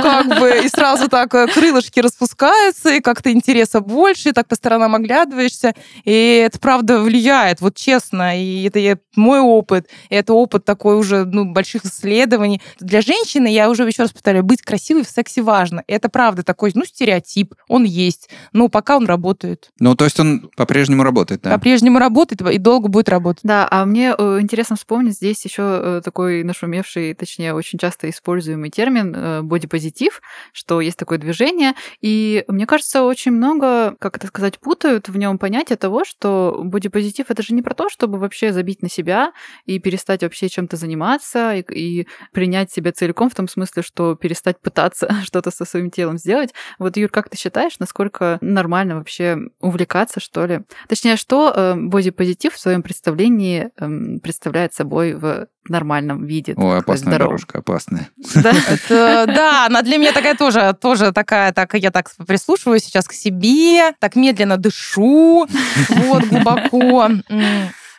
[0.03, 4.55] как бы, и сразу так э, крылышки распускаются, и как-то интереса больше, и так по
[4.55, 5.75] сторонам оглядываешься.
[6.05, 8.39] И это правда влияет, вот честно.
[8.41, 12.61] И это мой опыт, это опыт такой уже ну, больших исследований.
[12.79, 15.83] Для женщины, я уже еще раз повторяю, быть красивой в сексе важно.
[15.87, 18.31] И это правда такой, ну, стереотип, он есть.
[18.53, 19.71] Но пока он работает.
[19.79, 21.51] Ну, то есть он по-прежнему работает, да?
[21.51, 23.43] По-прежнему работает и долго будет работать.
[23.45, 28.71] Да, а мне э, интересно вспомнить здесь еще э, такой нашумевший, точнее, очень часто используемый
[28.71, 30.21] термин э, бодипозитив,
[30.53, 31.75] что есть такое движение.
[32.01, 37.27] И мне кажется, очень много, как это сказать, путают в нем понятие того, что бодипозитив
[37.31, 39.33] это же не про то, чтобы вообще забить на себя
[39.67, 44.61] и перестать вообще чем-то заниматься и, и принять себя целиком в том смысле, что перестать
[44.61, 46.53] пытаться что-то со своим телом сделать.
[46.79, 50.61] Вот, Юр, как ты считаешь, насколько нормально вообще увлекаться, что ли?
[50.89, 56.55] Точнее, что э, бодипозитив в своем представлении э, представляет собой в нормальном виде.
[56.57, 57.37] Ой, опасная здоровом.
[57.37, 58.09] дорожка, опасная.
[58.35, 58.53] Да?
[58.69, 63.13] Это, да, она для меня такая тоже, тоже такая, так я так прислушиваюсь сейчас к
[63.13, 65.47] себе, так медленно дышу,
[65.89, 67.09] вот, глубоко.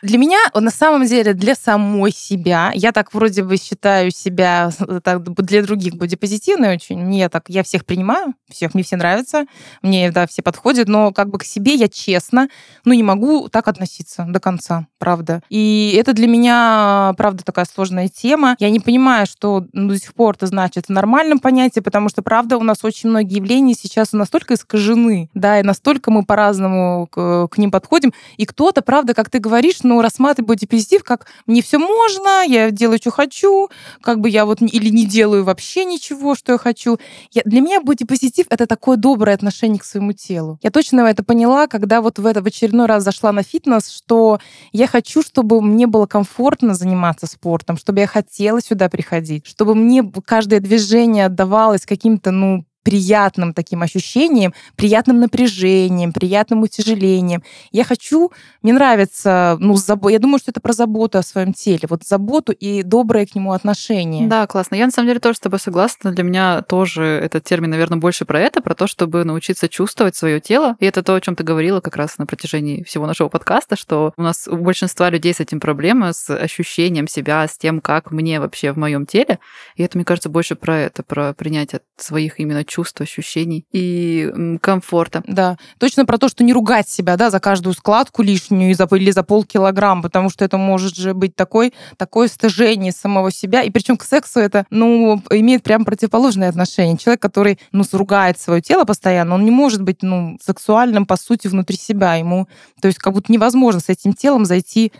[0.02, 4.72] Для меня, на самом деле, для самой себя, я так вроде бы считаю себя
[5.04, 6.98] так, для других бодипозитивной очень.
[6.98, 9.46] Мне так, я всех принимаю, всех, мне все нравятся,
[9.80, 12.48] мне, да, все подходят, но как бы к себе я честно,
[12.84, 15.40] ну, не могу так относиться до конца, правда.
[15.48, 18.56] И это для меня, правда, такая сложная тема.
[18.58, 22.22] Я не понимаю, что ну, до сих пор это значит в нормальном понятии, потому что,
[22.22, 27.46] правда, у нас очень многие явления сейчас настолько искажены, да, и настолько мы по-разному к,
[27.46, 28.12] к ним подходим.
[28.36, 32.98] И кто-то, правда, как ты говоришь, ну, рассматривать бодипозитив как мне все можно, я делаю,
[32.98, 33.68] что хочу,
[34.00, 36.98] как бы я вот или не делаю вообще ничего, что я хочу.
[37.32, 40.58] Я, для меня бодипозитив— это такое доброе отношение к своему телу.
[40.62, 44.38] Я точно это поняла, когда вот в, это, в очередной раз зашла на фитнес, что
[44.72, 50.10] я хочу, чтобы мне было комфортно заниматься спортом, чтобы я хотела сюда приходить, чтобы мне
[50.24, 57.42] каждое движение отдавалось каким-то, ну, приятным таким ощущением, приятным напряжением, приятным утяжелением.
[57.70, 60.08] Я хочу, мне нравится, ну, забо...
[60.10, 63.52] я думаю, что это про заботу о своем теле, вот заботу и доброе к нему
[63.52, 64.26] отношение.
[64.28, 64.74] Да, классно.
[64.74, 66.12] Я на самом деле тоже с тобой согласна.
[66.12, 70.40] Для меня тоже этот термин, наверное, больше про это, про то, чтобы научиться чувствовать свое
[70.40, 70.76] тело.
[70.80, 74.12] И это то, о чем ты говорила как раз на протяжении всего нашего подкаста, что
[74.16, 78.40] у нас у большинства людей с этим проблемы, с ощущением себя, с тем, как мне
[78.40, 79.38] вообще в моем теле.
[79.76, 85.22] И это, мне кажется, больше про это, про принятие своих именно чувств, ощущений и комфорта.
[85.26, 89.22] Да, точно про то, что не ругать себя, да, за каждую складку лишнюю или за,
[89.22, 93.62] полкилограмма, потому что это может же быть такой, такое стыжение самого себя.
[93.62, 96.96] И причем к сексу это, ну, имеет прям противоположное отношение.
[96.96, 101.48] Человек, который, ну, ругает свое тело постоянно, он не может быть, ну, сексуальным, по сути,
[101.48, 102.14] внутри себя.
[102.14, 102.48] Ему,
[102.80, 104.92] то есть как будто невозможно с этим телом зайти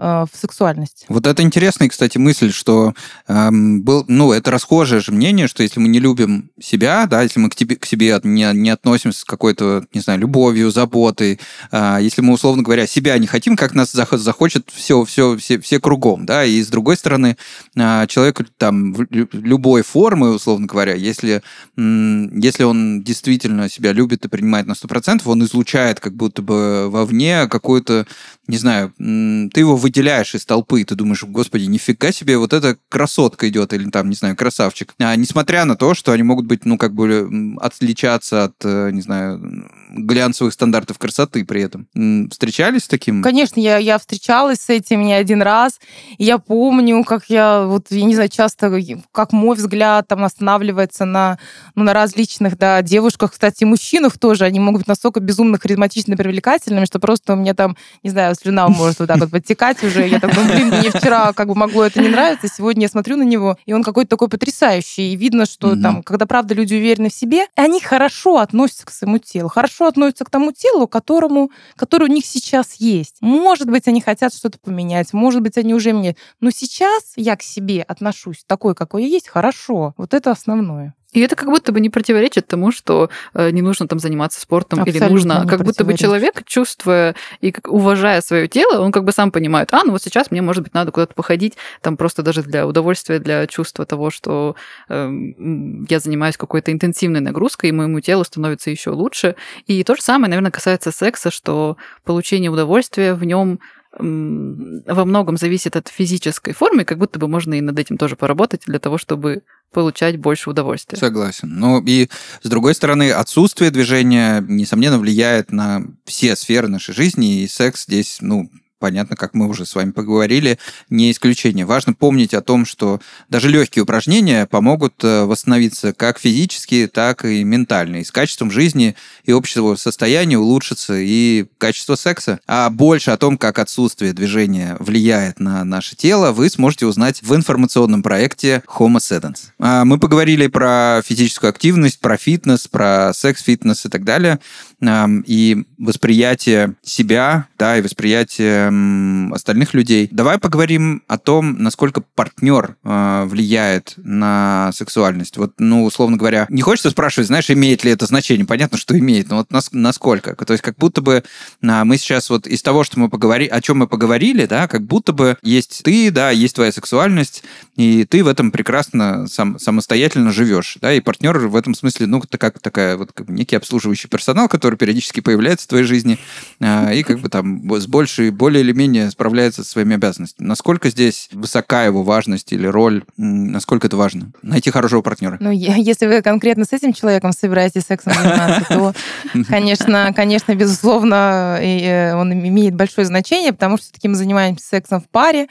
[0.00, 1.04] в сексуальность.
[1.08, 2.94] Вот это интересная, кстати, мысль, что
[3.28, 7.38] эм, был, ну, это расхожее же мнение, что если мы не любим себя, да, если
[7.38, 11.38] мы к, тебе, к себе не, не относимся с какой-то, не знаю, любовью, заботой,
[11.70, 15.80] э, если мы, условно говоря, себя не хотим, как нас захочет все, все, все, все
[15.80, 17.36] кругом, да, и с другой стороны,
[17.76, 21.42] э, человек там любой формы, условно говоря, если,
[21.76, 26.88] э, если он действительно себя любит и принимает на 100%, он излучает как будто бы
[26.88, 28.06] вовне какую-то,
[28.46, 33.48] не знаю, ты его выделяешь из толпы, ты думаешь, господи, нифига себе, вот эта красотка
[33.48, 34.94] идет, или там, не знаю, красавчик.
[35.00, 39.02] А, несмотря на то, что они могут быть, ну, как бы отличаться от, э, не
[39.02, 41.88] знаю, глянцевых стандартов красоты при этом.
[42.30, 43.22] Встречались с таким?
[43.22, 45.80] Конечно, я, я встречалась с этим не один раз.
[46.18, 48.72] И я помню, как я, вот, я не знаю, часто,
[49.12, 51.38] как мой взгляд там останавливается на,
[51.74, 54.44] ну, на различных, да, девушках, кстати, и мужчинах тоже.
[54.44, 58.34] Они могут быть настолько безумно харизматичны и привлекательными, что просто у меня там, не знаю,
[58.34, 59.82] слюна может вот так вот подтекать.
[59.82, 60.06] уже.
[60.06, 63.16] Я так думаю, блин, мне вчера как бы могло это не нравиться, сегодня я смотрю
[63.16, 65.12] на него, и он какой-то такой потрясающий.
[65.12, 69.18] И видно, что там, когда правда люди уверены в себе, они хорошо относятся к своему
[69.18, 73.16] телу, хорошо относятся к тому телу, которому, который у них сейчас есть.
[73.20, 76.16] Может быть, они хотят что-то поменять, может быть, они уже мне...
[76.40, 79.94] Но сейчас я к себе отношусь такой, какой я есть, хорошо.
[79.96, 80.94] Вот это основное.
[81.12, 84.84] И это как будто бы не противоречит тому, что э, не нужно там заниматься спортом
[84.84, 89.04] или Абсолютно нужно, не как будто бы человек, чувствуя и уважая свое тело, он как
[89.04, 92.22] бы сам понимает, а, ну вот сейчас мне, может быть, надо куда-то походить, там просто
[92.22, 94.56] даже для удовольствия, для чувства того, что
[94.88, 99.36] эм, я занимаюсь какой-то интенсивной нагрузкой, и моему телу становится еще лучше.
[99.66, 103.58] И то же самое, наверное, касается секса, что получение удовольствия в нем
[103.98, 108.62] во многом зависит от физической формы, как будто бы можно и над этим тоже поработать
[108.66, 110.98] для того, чтобы получать больше удовольствия.
[110.98, 111.48] Согласен.
[111.48, 112.08] Ну и
[112.42, 118.18] с другой стороны, отсутствие движения, несомненно, влияет на все сферы нашей жизни, и секс здесь,
[118.20, 121.66] ну, понятно, как мы уже с вами поговорили, не исключение.
[121.66, 127.44] Важно помнить о том, что даже легкие упражнения помогут э, восстановиться как физически, так и
[127.44, 127.96] ментально.
[127.96, 132.40] И с качеством жизни и общего состояния улучшится и качество секса.
[132.48, 137.34] А больше о том, как отсутствие движения влияет на наше тело, вы сможете узнать в
[137.34, 139.50] информационном проекте Homo Sedens.
[139.58, 144.40] А, Мы поговорили про физическую активность, про фитнес, про секс-фитнес и так далее.
[144.82, 150.08] И восприятие себя, да, и восприятие остальных людей.
[150.10, 155.36] Давай поговорим о том, насколько партнер э, влияет на сексуальность.
[155.36, 158.46] Вот, ну, условно говоря, не хочется спрашивать, знаешь, имеет ли это значение.
[158.46, 160.34] Понятно, что имеет, но вот нас- насколько.
[160.34, 161.22] То есть как будто бы
[161.62, 164.82] а, мы сейчас вот из того, что мы поговорили, о чем мы поговорили, да, как
[164.82, 167.42] будто бы есть ты, да, есть твоя сексуальность,
[167.76, 172.18] и ты в этом прекрасно сам, самостоятельно живешь, да, и партнер в этом смысле, ну,
[172.18, 176.18] это как такая вот как некий обслуживающий персонал, который периодически появляется в твоей жизни
[176.60, 180.46] а, и как бы там с большей, более или менее справляется со своими обязанностями.
[180.46, 184.32] Насколько здесь высока его важность или роль, насколько это важно?
[184.42, 185.36] Найти хорошего партнера.
[185.40, 188.94] Ну, если вы конкретно с этим человеком собираетесь сексом заниматься, то,
[189.48, 195.08] конечно, конечно, безусловно, э, он имеет большое значение, потому что все-таки мы занимаемся сексом в
[195.08, 195.48] паре,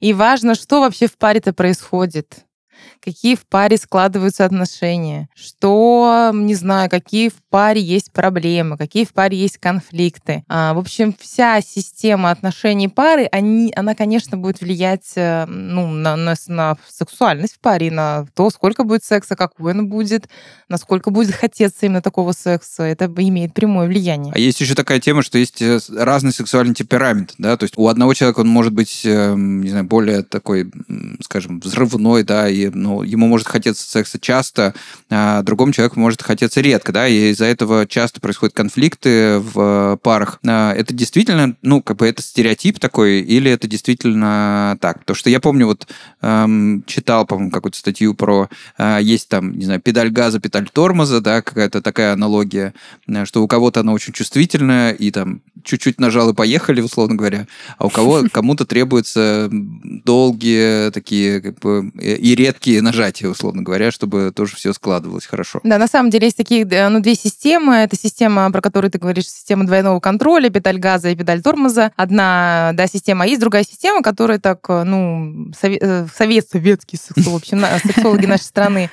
[0.00, 2.44] и важно, что вообще в паре-то происходит
[3.02, 9.12] какие в паре складываются отношения, что, не знаю, какие в паре есть проблемы, какие в
[9.12, 10.44] паре есть конфликты.
[10.48, 16.16] А, в общем, вся система отношений пары, они, она, конечно, будет влиять э, ну, на,
[16.16, 20.28] на, на сексуальность в паре, на то, сколько будет секса, какой он будет,
[20.68, 22.84] насколько будет хотеться именно такого секса.
[22.84, 24.32] Это имеет прямое влияние.
[24.34, 27.88] А есть еще такая тема, что есть э, разный сексуальный темперамент, да, то есть у
[27.88, 30.70] одного человека он может быть, эм, не знаю, более такой,
[31.20, 34.74] скажем, взрывной, да, и ну, ему может хотеться секса часто,
[35.08, 39.96] а другому человеку может хотеться редко, да, и из-за этого часто происходят конфликты в э,
[40.02, 40.40] парах.
[40.46, 45.00] А, Это действительно, ну, как бы это стереотип такой, или это действительно так?
[45.00, 45.86] Потому что я помню, вот
[46.20, 51.20] эм, читал, по-моему, какую-то статью про а, есть там, не знаю, педаль газа, педаль тормоза,
[51.20, 52.74] да, какая-то такая аналогия,
[53.08, 57.46] э, что у кого-то она очень чувствительная, и там чуть-чуть нажал и поехали, условно говоря,
[57.78, 63.90] а у кого кому-то требуются долгие такие как бы э, и редкие нажатия, условно говоря,
[63.90, 65.60] чтобы тоже все складывалось хорошо.
[65.64, 67.76] Да, на самом деле есть такие, э, ну, две системы.
[67.76, 71.92] Это система, про которую ты говоришь, система двойного контроля, педаль газа и педаль тормоза.
[71.96, 76.96] Одна, да, система, а есть другая система, которая так, э, ну, сове- э, совет, советский
[76.96, 78.90] сексолог, в общем, сексологи нашей страны,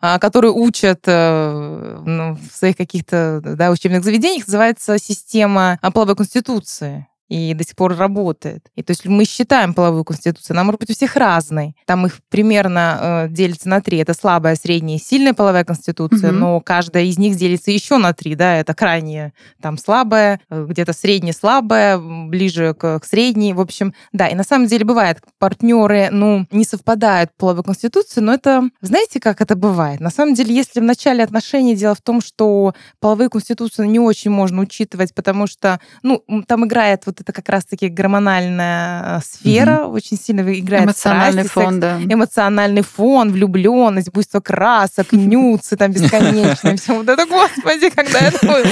[0.00, 7.54] а, которые учат ну, в своих каких-то да, учебных заведениях, называется система половой конституции и
[7.54, 8.68] до сих пор работает.
[8.76, 11.74] И то есть мы считаем половую конституцию, она может быть у всех разной.
[11.86, 13.96] Там их примерно э, делится на три.
[13.96, 16.40] Это слабая, средняя и сильная половая конституция, Мгм.
[16.40, 20.92] но каждая из них делится еще на три, да, это крайне там слабая, э, где-то
[20.92, 24.28] средне слабая, ближе к, к средней, в общем, да.
[24.28, 29.20] И на самом деле бывает, партнеры, ну, не совпадают по половой конституции, но это, знаете,
[29.20, 30.00] как это бывает?
[30.00, 34.30] На самом деле, если в начале отношений дело в том, что половые конституции не очень
[34.30, 40.18] можно учитывать, потому что, ну, там играет вот это как раз-таки гормональная э, сфера, очень
[40.18, 42.00] сильно играет Эмоциональный страсть и секс фон, да.
[42.02, 48.64] эмоциональный фон, влюбленность, буйство красок, нюцы там бесконечные, все вот это, господи, когда думаю.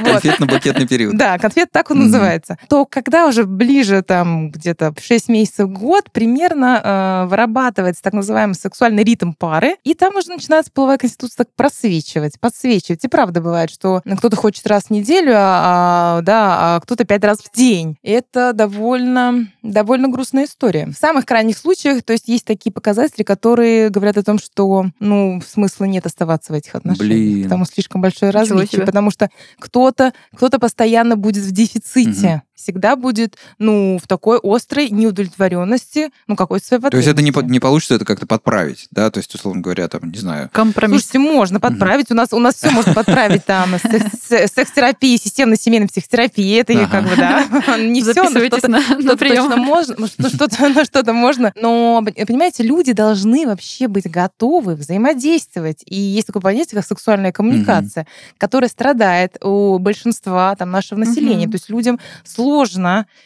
[0.00, 0.22] Вот.
[0.22, 1.16] Конфетно-букетный период.
[1.16, 2.58] Да, конфет так он называется.
[2.68, 9.02] То когда уже ближе там где-то 6 месяцев, год, примерно э, вырабатывается так называемый сексуальный
[9.02, 13.04] ритм пары, и там уже начинается половая конституция так просвечивать, подсвечивать.
[13.04, 17.24] И правда бывает, что кто-то хочет раз в неделю, а, а, да, а кто-то пять
[17.24, 17.83] раз в день.
[18.02, 20.86] Это довольно, довольно грустная история.
[20.86, 25.40] В самых крайних случаях, то есть есть такие показатели, которые говорят о том, что, ну,
[25.46, 27.42] смысла нет оставаться в этих отношениях, Блин.
[27.44, 32.42] потому слишком большое различие, потому что кто-то кто-то постоянно будет в дефиците.
[32.54, 37.60] Всегда будет, ну, в такой острой неудовлетворенности, ну, какой-то своей То есть это не, не
[37.60, 39.10] получится это как-то подправить, да?
[39.10, 40.50] То есть, условно говоря, там, не знаю.
[40.52, 41.02] Компромисс.
[41.02, 42.10] Слушайте, можно подправить.
[42.10, 43.70] У нас, у нас все можно подправить там.
[43.78, 46.60] Секс-терапия, системной семейной психотерапии.
[46.60, 46.86] Это ага.
[46.86, 49.46] как бы, да, не все, но что-то, на, на прием.
[49.46, 51.52] точно можно, ну, что-то, на что-то можно.
[51.60, 55.82] Но, понимаете, люди должны вообще быть готовы взаимодействовать.
[55.86, 58.10] И есть такое понятие, как сексуальная коммуникация, угу.
[58.38, 61.46] которая страдает у большинства там, нашего населения.
[61.46, 61.52] Угу.
[61.52, 62.43] То есть людям сложно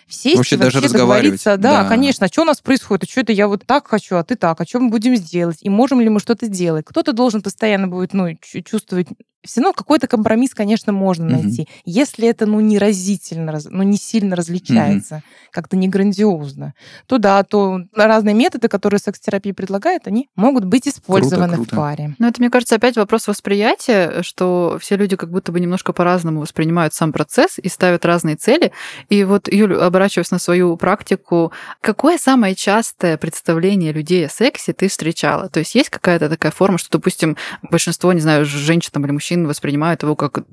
[0.09, 1.43] сесть вообще, вообще даже разговаривать.
[1.45, 2.27] Да, да, конечно.
[2.27, 3.05] А что у нас происходит?
[3.05, 4.61] А что это я вот так хочу, а ты так?
[4.61, 5.59] А что мы будем сделать?
[5.63, 6.85] И можем ли мы что-то делать?
[6.87, 9.09] Кто-то должен постоянно будет ну, чувствовать
[9.49, 11.43] все равно какой-то компромисс, конечно, можно mm-hmm.
[11.43, 11.69] найти.
[11.85, 15.51] Если это, ну, не разительно, ну, не сильно различается, mm-hmm.
[15.53, 16.75] как-то не грандиозно,
[17.07, 21.75] то да, то разные методы, которые секс-терапия предлагает, они могут быть использованы круто, круто.
[21.75, 22.15] в паре.
[22.19, 26.41] Но это, мне кажется, опять вопрос восприятия, что все люди как будто бы немножко по-разному
[26.41, 28.73] воспринимают сам процесс и ставят разные цели.
[29.09, 34.89] И вот, Юль, оборачиваясь на свою практику, какое самое частое представление людей о сексе ты
[34.89, 35.49] встречала?
[35.49, 39.38] То есть есть какая-то такая форма, что, допустим, большинство, не знаю, женщин там, или мужчин
[39.39, 40.45] мужчин воспринимают его как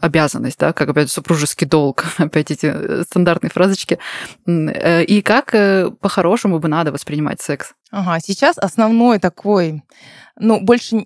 [0.00, 3.98] обязанность, да, как опять супружеский долг, опять эти э, стандартные фразочки.
[4.46, 7.74] Э, и как э, по-хорошему бы надо воспринимать секс?
[7.90, 9.82] Ага, сейчас основной такой,
[10.38, 10.96] ну, больше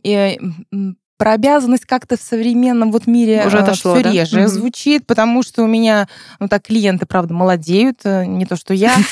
[1.18, 4.12] про обязанность как-то в современном вот мире уже отошло, все да?
[4.12, 4.48] реже угу.
[4.48, 6.08] звучит, потому что у меня,
[6.38, 8.96] ну так, клиенты, правда, молодеют, не то что я.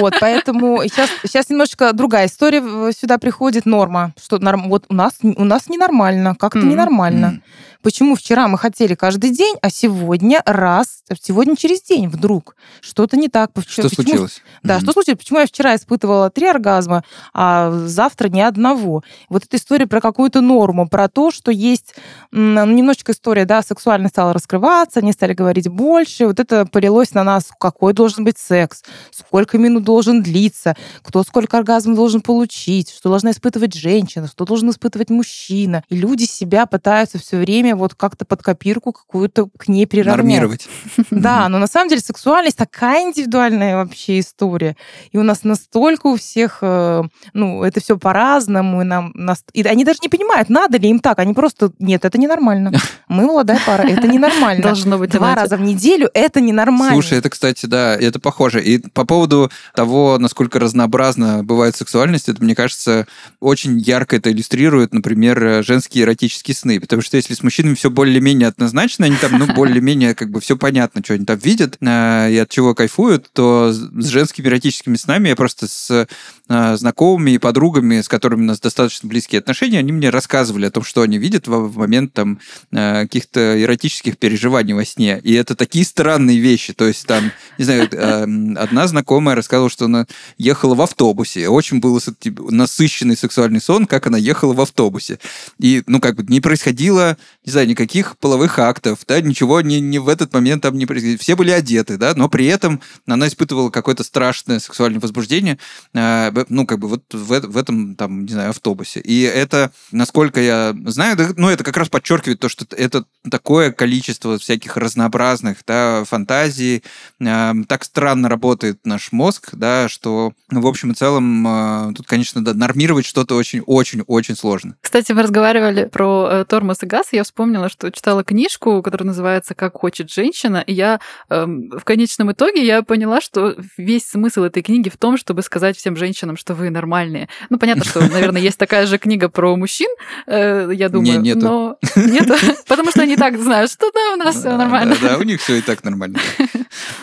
[0.00, 5.14] Вот, поэтому сейчас, сейчас немножечко другая история сюда приходит, норма, что норм, вот у нас,
[5.22, 7.40] у нас ненормально, как-то ненормально.
[7.82, 12.56] Почему вчера мы хотели каждый день, а сегодня раз, сегодня через день вдруг?
[12.80, 13.50] Что-то не так.
[13.66, 13.88] Что Почему?
[13.88, 14.42] случилось?
[14.64, 14.82] Да, mm-hmm.
[14.82, 15.18] что случилось?
[15.18, 19.04] Почему я вчера испытывала три оргазма, а завтра ни одного?
[19.28, 21.94] Вот эта история про какую-то норму, про то, что есть
[22.30, 26.26] ну, немножечко история, да, сексуальность стала раскрываться, они стали говорить больше.
[26.26, 31.58] Вот это полилось на нас, какой должен быть секс, сколько минут должен длиться, кто сколько
[31.58, 35.84] оргазмов должен получить, что должна испытывать женщина, что должен испытывать мужчина.
[35.88, 40.24] И люди себя пытаются все время время вот как-то под копирку какую-то к ней приравнять.
[40.24, 40.68] Нормировать.
[41.10, 44.76] Да, но на самом деле сексуальность такая индивидуальная вообще история.
[45.10, 49.10] И у нас настолько у всех, э, ну, это все по-разному, и нам...
[49.14, 49.44] Нас...
[49.52, 51.18] И они даже не понимают, надо ли им так.
[51.18, 52.72] Они просто, нет, это ненормально.
[53.06, 54.60] Мы молодая пара, это ненормально.
[54.60, 57.00] Должно быть Два раза в неделю это ненормально.
[57.00, 58.60] Слушай, это, кстати, да, это похоже.
[58.60, 63.06] И по поводу того, насколько разнообразно бывает сексуальность, это, мне кажется,
[63.38, 66.80] очень ярко это иллюстрирует, например, женские эротические сны.
[66.80, 70.56] Потому что если с мужчинами все более-менее однозначно, они там, ну, более-менее как бы все
[70.56, 75.28] понятно, что они там видят э, и от чего кайфуют, то с женскими эротическими снами
[75.28, 76.08] я просто с
[76.48, 80.72] э, знакомыми и подругами, с которыми у нас достаточно близкие отношения, они мне рассказывали о
[80.72, 82.40] том, что они видят в, в момент там
[82.72, 85.20] э, каких-то эротических переживаний во сне.
[85.22, 86.72] И это такие странные вещи.
[86.72, 88.22] То есть там, не знаю, э,
[88.56, 90.06] одна знакомая рассказывала, что она
[90.38, 91.48] ехала в автобусе.
[91.48, 95.18] Очень был типа, насыщенный сексуальный сон, как она ехала в автобусе.
[95.58, 97.16] И, ну, как бы не происходило
[97.48, 101.18] не знаю, никаких половых актов, да, ничего не, не в этот момент там не происходило.
[101.18, 105.58] Все были одеты, да, но при этом она испытывала какое-то страшное сексуальное возбуждение,
[105.94, 109.00] э, ну, как бы вот в, в этом, там, не знаю, автобусе.
[109.00, 114.38] И это, насколько я знаю, ну, это как раз подчеркивает то, что это такое количество
[114.38, 116.82] всяких разнообразных, да, фантазий,
[117.20, 122.06] э, так странно работает наш мозг, да, что, ну, в общем и целом, э, тут,
[122.06, 124.76] конечно, да, нормировать что-то очень-очень-очень сложно.
[124.80, 129.54] Кстати, мы разговаривали про э, тормоз и газ, я вспомнила, что читала книжку, которая называется
[129.54, 131.00] «Как хочет женщина», и я
[131.30, 135.76] эм, в конечном итоге я поняла, что весь смысл этой книги в том, чтобы сказать
[135.76, 137.28] всем женщинам, что вы нормальные.
[137.50, 139.90] Ну, понятно, что, наверное, есть такая же книга про мужчин,
[140.26, 141.40] э, я думаю, не, нету.
[141.40, 142.34] но нету,
[142.68, 144.96] потому что они так знают, что да, у нас все нормально.
[145.00, 146.18] Да, у них все и так нормально.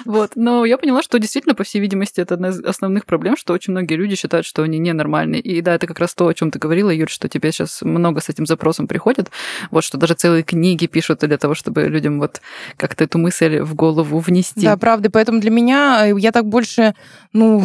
[0.05, 3.53] Вот, но я поняла, что действительно, по всей видимости, это одна из основных проблем, что
[3.53, 5.41] очень многие люди считают, что они ненормальные.
[5.41, 8.21] И да, это как раз то, о чем ты говорила, Юрий, что тебе сейчас много
[8.21, 9.31] с этим запросом приходит,
[9.71, 12.41] вот, что даже целые книги пишут для того, чтобы людям вот
[12.77, 14.61] как-то эту мысль в голову внести.
[14.61, 15.09] Да, правда.
[15.09, 16.93] Поэтому для меня э, я так больше,
[17.33, 17.63] ну,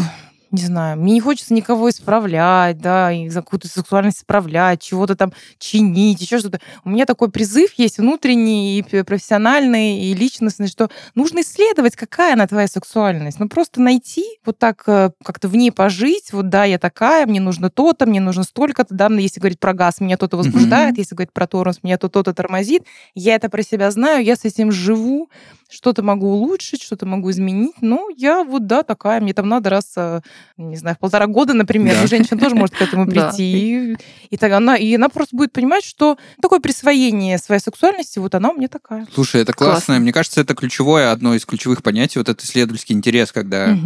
[0.51, 5.33] не знаю, мне не хочется никого исправлять, да, и за какую-то сексуальность исправлять, чего-то там
[5.59, 6.61] чинить, еще что-то.
[6.85, 12.47] У меня такой призыв есть внутренний, и профессиональный, и личностный, что нужно исследовать, какая она
[12.47, 13.39] твоя сексуальность.
[13.39, 17.41] Ну, просто найти, вот так э, как-то в ней пожить, вот да, я такая, мне
[17.41, 20.99] нужно то-то, мне нужно столько-то, да, если говорить про газ, меня то-то возбуждает, mm-hmm.
[20.99, 22.85] если говорить про тормоз, меня то-то тормозит.
[23.15, 25.31] Я это про себя знаю, я с этим живу,
[25.69, 29.93] что-то могу улучшить, что-то могу изменить, но я вот, да, такая, мне там надо раз
[29.97, 30.21] э,
[30.57, 32.03] не знаю, в полтора года, например, Да.
[32.03, 33.29] но женщина тоже может к этому Да.
[33.31, 33.93] прийти.
[33.93, 33.97] И,
[34.31, 38.51] и тогда она, и она просто будет понимать, что такое присвоение своей сексуальности, вот она
[38.51, 39.07] у меня такая.
[39.15, 39.71] Слушай, это классно.
[39.71, 39.99] Классно.
[40.01, 43.77] Мне кажется, это ключевое, одно из ключевых понятий, вот этот исследовательский интерес, когда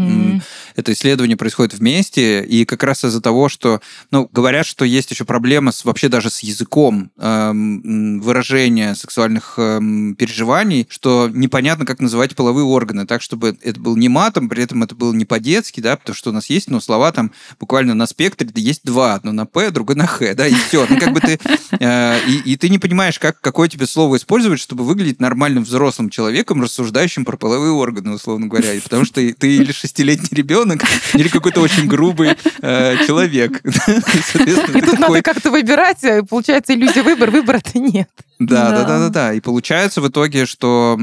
[0.76, 3.80] это исследование происходит вместе, и как раз из-за того, что,
[4.10, 10.14] ну, говорят, что есть еще проблема с, вообще даже с языком эм, выражения сексуальных эм,
[10.16, 14.82] переживаний, что непонятно, как называть половые органы, так, чтобы это был не матом, при этом
[14.82, 18.06] это было не по-детски, да, потому что у нас есть, ну, слова там буквально на
[18.06, 20.86] спектре, есть два, одно на П, другое на Х, да, и все.
[20.88, 21.38] Ну, как бы ты...
[21.78, 26.10] э, и, и ты не понимаешь, как, какое тебе слово использовать, чтобы выглядеть нормальным взрослым
[26.10, 28.68] человеком, рассуждающим про половые органы, условно говоря.
[28.82, 30.82] Потому что ты или шестилетний ребенок,
[31.14, 33.62] или какой-то очень грубый э, человек.
[33.64, 38.08] И тут надо как-то выбирать, и получается иллюзия выбор, выбора-то нет.
[38.38, 38.98] Да, да, Да.
[38.98, 39.32] да, да.
[39.32, 40.98] И получается в итоге, что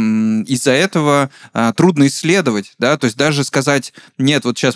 [0.47, 4.75] из-за этого а, трудно исследовать, да, то есть даже сказать, нет, вот сейчас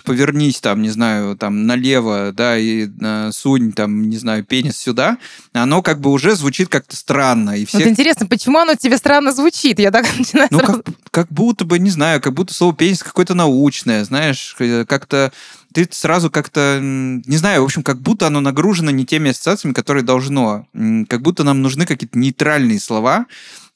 [0.55, 5.17] повернись там, не знаю, там налево, да, и а, сунь там, не знаю, пенис сюда,
[5.53, 7.57] оно как бы уже звучит как-то странно.
[7.57, 9.79] И все Вот интересно, почему оно тебе странно звучит?
[9.79, 10.83] Я так начинаю ну, сразу...
[10.83, 15.31] как, как будто бы, не знаю, как будто слово пенис какое-то научное, знаешь, э, как-то
[15.73, 20.03] ты сразу как-то, не знаю, в общем, как будто оно нагружено не теми ассоциациями, которые
[20.03, 20.65] должно.
[21.09, 23.25] Как будто нам нужны какие-то нейтральные слова,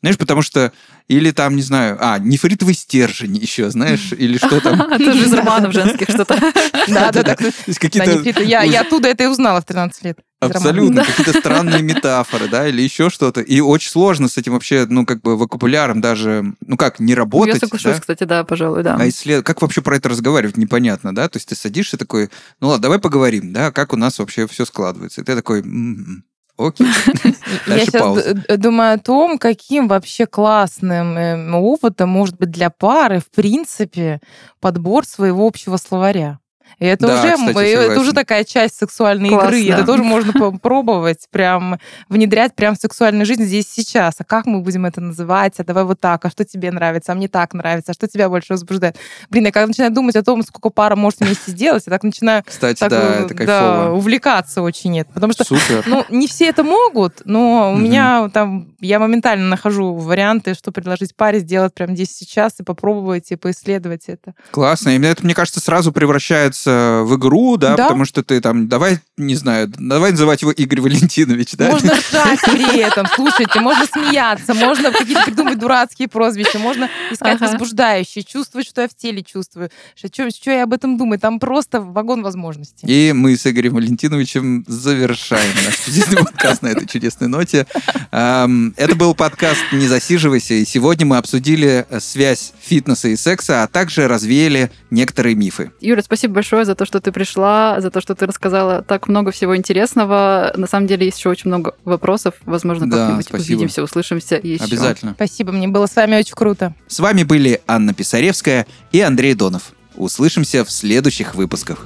[0.01, 0.71] знаешь, потому что,
[1.07, 4.79] или там, не знаю, а, нефритовый стержень еще, знаешь, или что там.
[4.97, 6.37] Тоже из романов женских что-то.
[6.87, 7.35] Да, да, да.
[7.35, 8.47] То есть Да, какие-то нефритовый.
[8.47, 10.19] Я я оттуда это и узнала в 13 лет.
[10.39, 13.41] Абсолютно, какие-то странные метафоры, да, или еще что-то.
[13.41, 17.17] И очень сложно с этим вообще, ну, как бы вокабуляром даже, ну как, не Я
[17.17, 17.99] работать, соглашусь, да?
[17.99, 18.95] кстати, да, пожалуй, да.
[18.97, 19.45] А исслед...
[19.45, 21.27] как вообще про это разговаривать, непонятно, да?
[21.27, 22.29] То есть ты садишься такой,
[22.61, 25.21] ну ладно, давай поговорим, да, как у нас вообще все складывается.
[25.21, 26.23] И ты такой, «М-м,
[26.59, 26.87] окей.
[27.67, 28.35] Я сейчас пауза.
[28.57, 34.19] думаю о том, каким вообще классным эм, опытом может быть для пары, в принципе,
[34.59, 36.39] подбор своего общего словаря.
[36.77, 39.67] И это, Да, уже, кстати, это уже такая часть сексуальной Класс, игры.
[39.69, 39.73] да.
[39.77, 44.15] Это тоже можно попробовать, прям внедрять прям в сексуальную жизнь здесь сейчас.
[44.19, 45.59] А как мы будем это называть?
[45.59, 46.23] А давай вот так.
[46.25, 47.11] А что тебе нравится?
[47.11, 47.91] А мне так нравится.
[47.91, 48.97] А что тебя больше возбуждает?
[49.29, 52.43] Блин, я когда начинаю думать о том, сколько пара может вместе сделать, я так начинаю
[52.45, 55.07] Кстати, так, да, э, это да, увлекаться очень нет.
[55.13, 55.83] Потому что Супер.
[55.87, 57.83] ну, не все это могут, но у Мгм.
[57.83, 63.31] меня там, я моментально нахожу варианты, что предложить паре сделать прямо здесь сейчас и попробовать
[63.31, 64.33] и поисследовать это.
[64.51, 64.89] Классно.
[64.89, 67.83] И это, мне кажется, сразу превращается в игру, да, Да.
[67.85, 71.69] потому что ты там, давай, не знаю, давай называть его Игорь Валентинович, да?
[71.71, 77.47] Можно ржать при этом, слушайте, можно смеяться, можно какие-то придумать дурацкие прозвища, можно искать Ага.
[77.47, 81.19] возбуждающие, чувствовать, что я в теле чувствую, что, что, что я об этом думаю.
[81.19, 82.85] Там просто вагон возможностей.
[82.87, 87.65] И мы с Игорем Валентиновичем завершаем наш чудесный подкаст на этой чудесной ноте.
[88.11, 93.67] Это был подкаст «Не засиживайся», и сегодня мы обсудили э, связь фитнеса и секса, а
[93.67, 95.71] также развеяли некоторые мифы.
[95.81, 99.07] Юля, спасибо большое большое за то, что ты пришла, за то, что ты рассказала так
[99.07, 100.51] много всего интересного.
[100.55, 102.33] На самом деле есть еще очень много вопросов.
[102.43, 103.57] Возможно, да, как-нибудь спасибо.
[103.57, 104.63] увидимся, услышимся еще.
[104.63, 105.13] Обязательно.
[105.13, 106.73] Спасибо, мне было с вами очень круто.
[106.87, 109.73] С вами были Анна Писаревская и Андрей Донов.
[109.95, 111.85] Услышимся в следующих выпусках.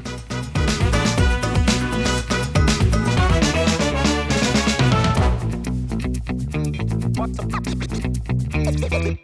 [7.15, 7.43] What the
[8.89, 9.22] fuck?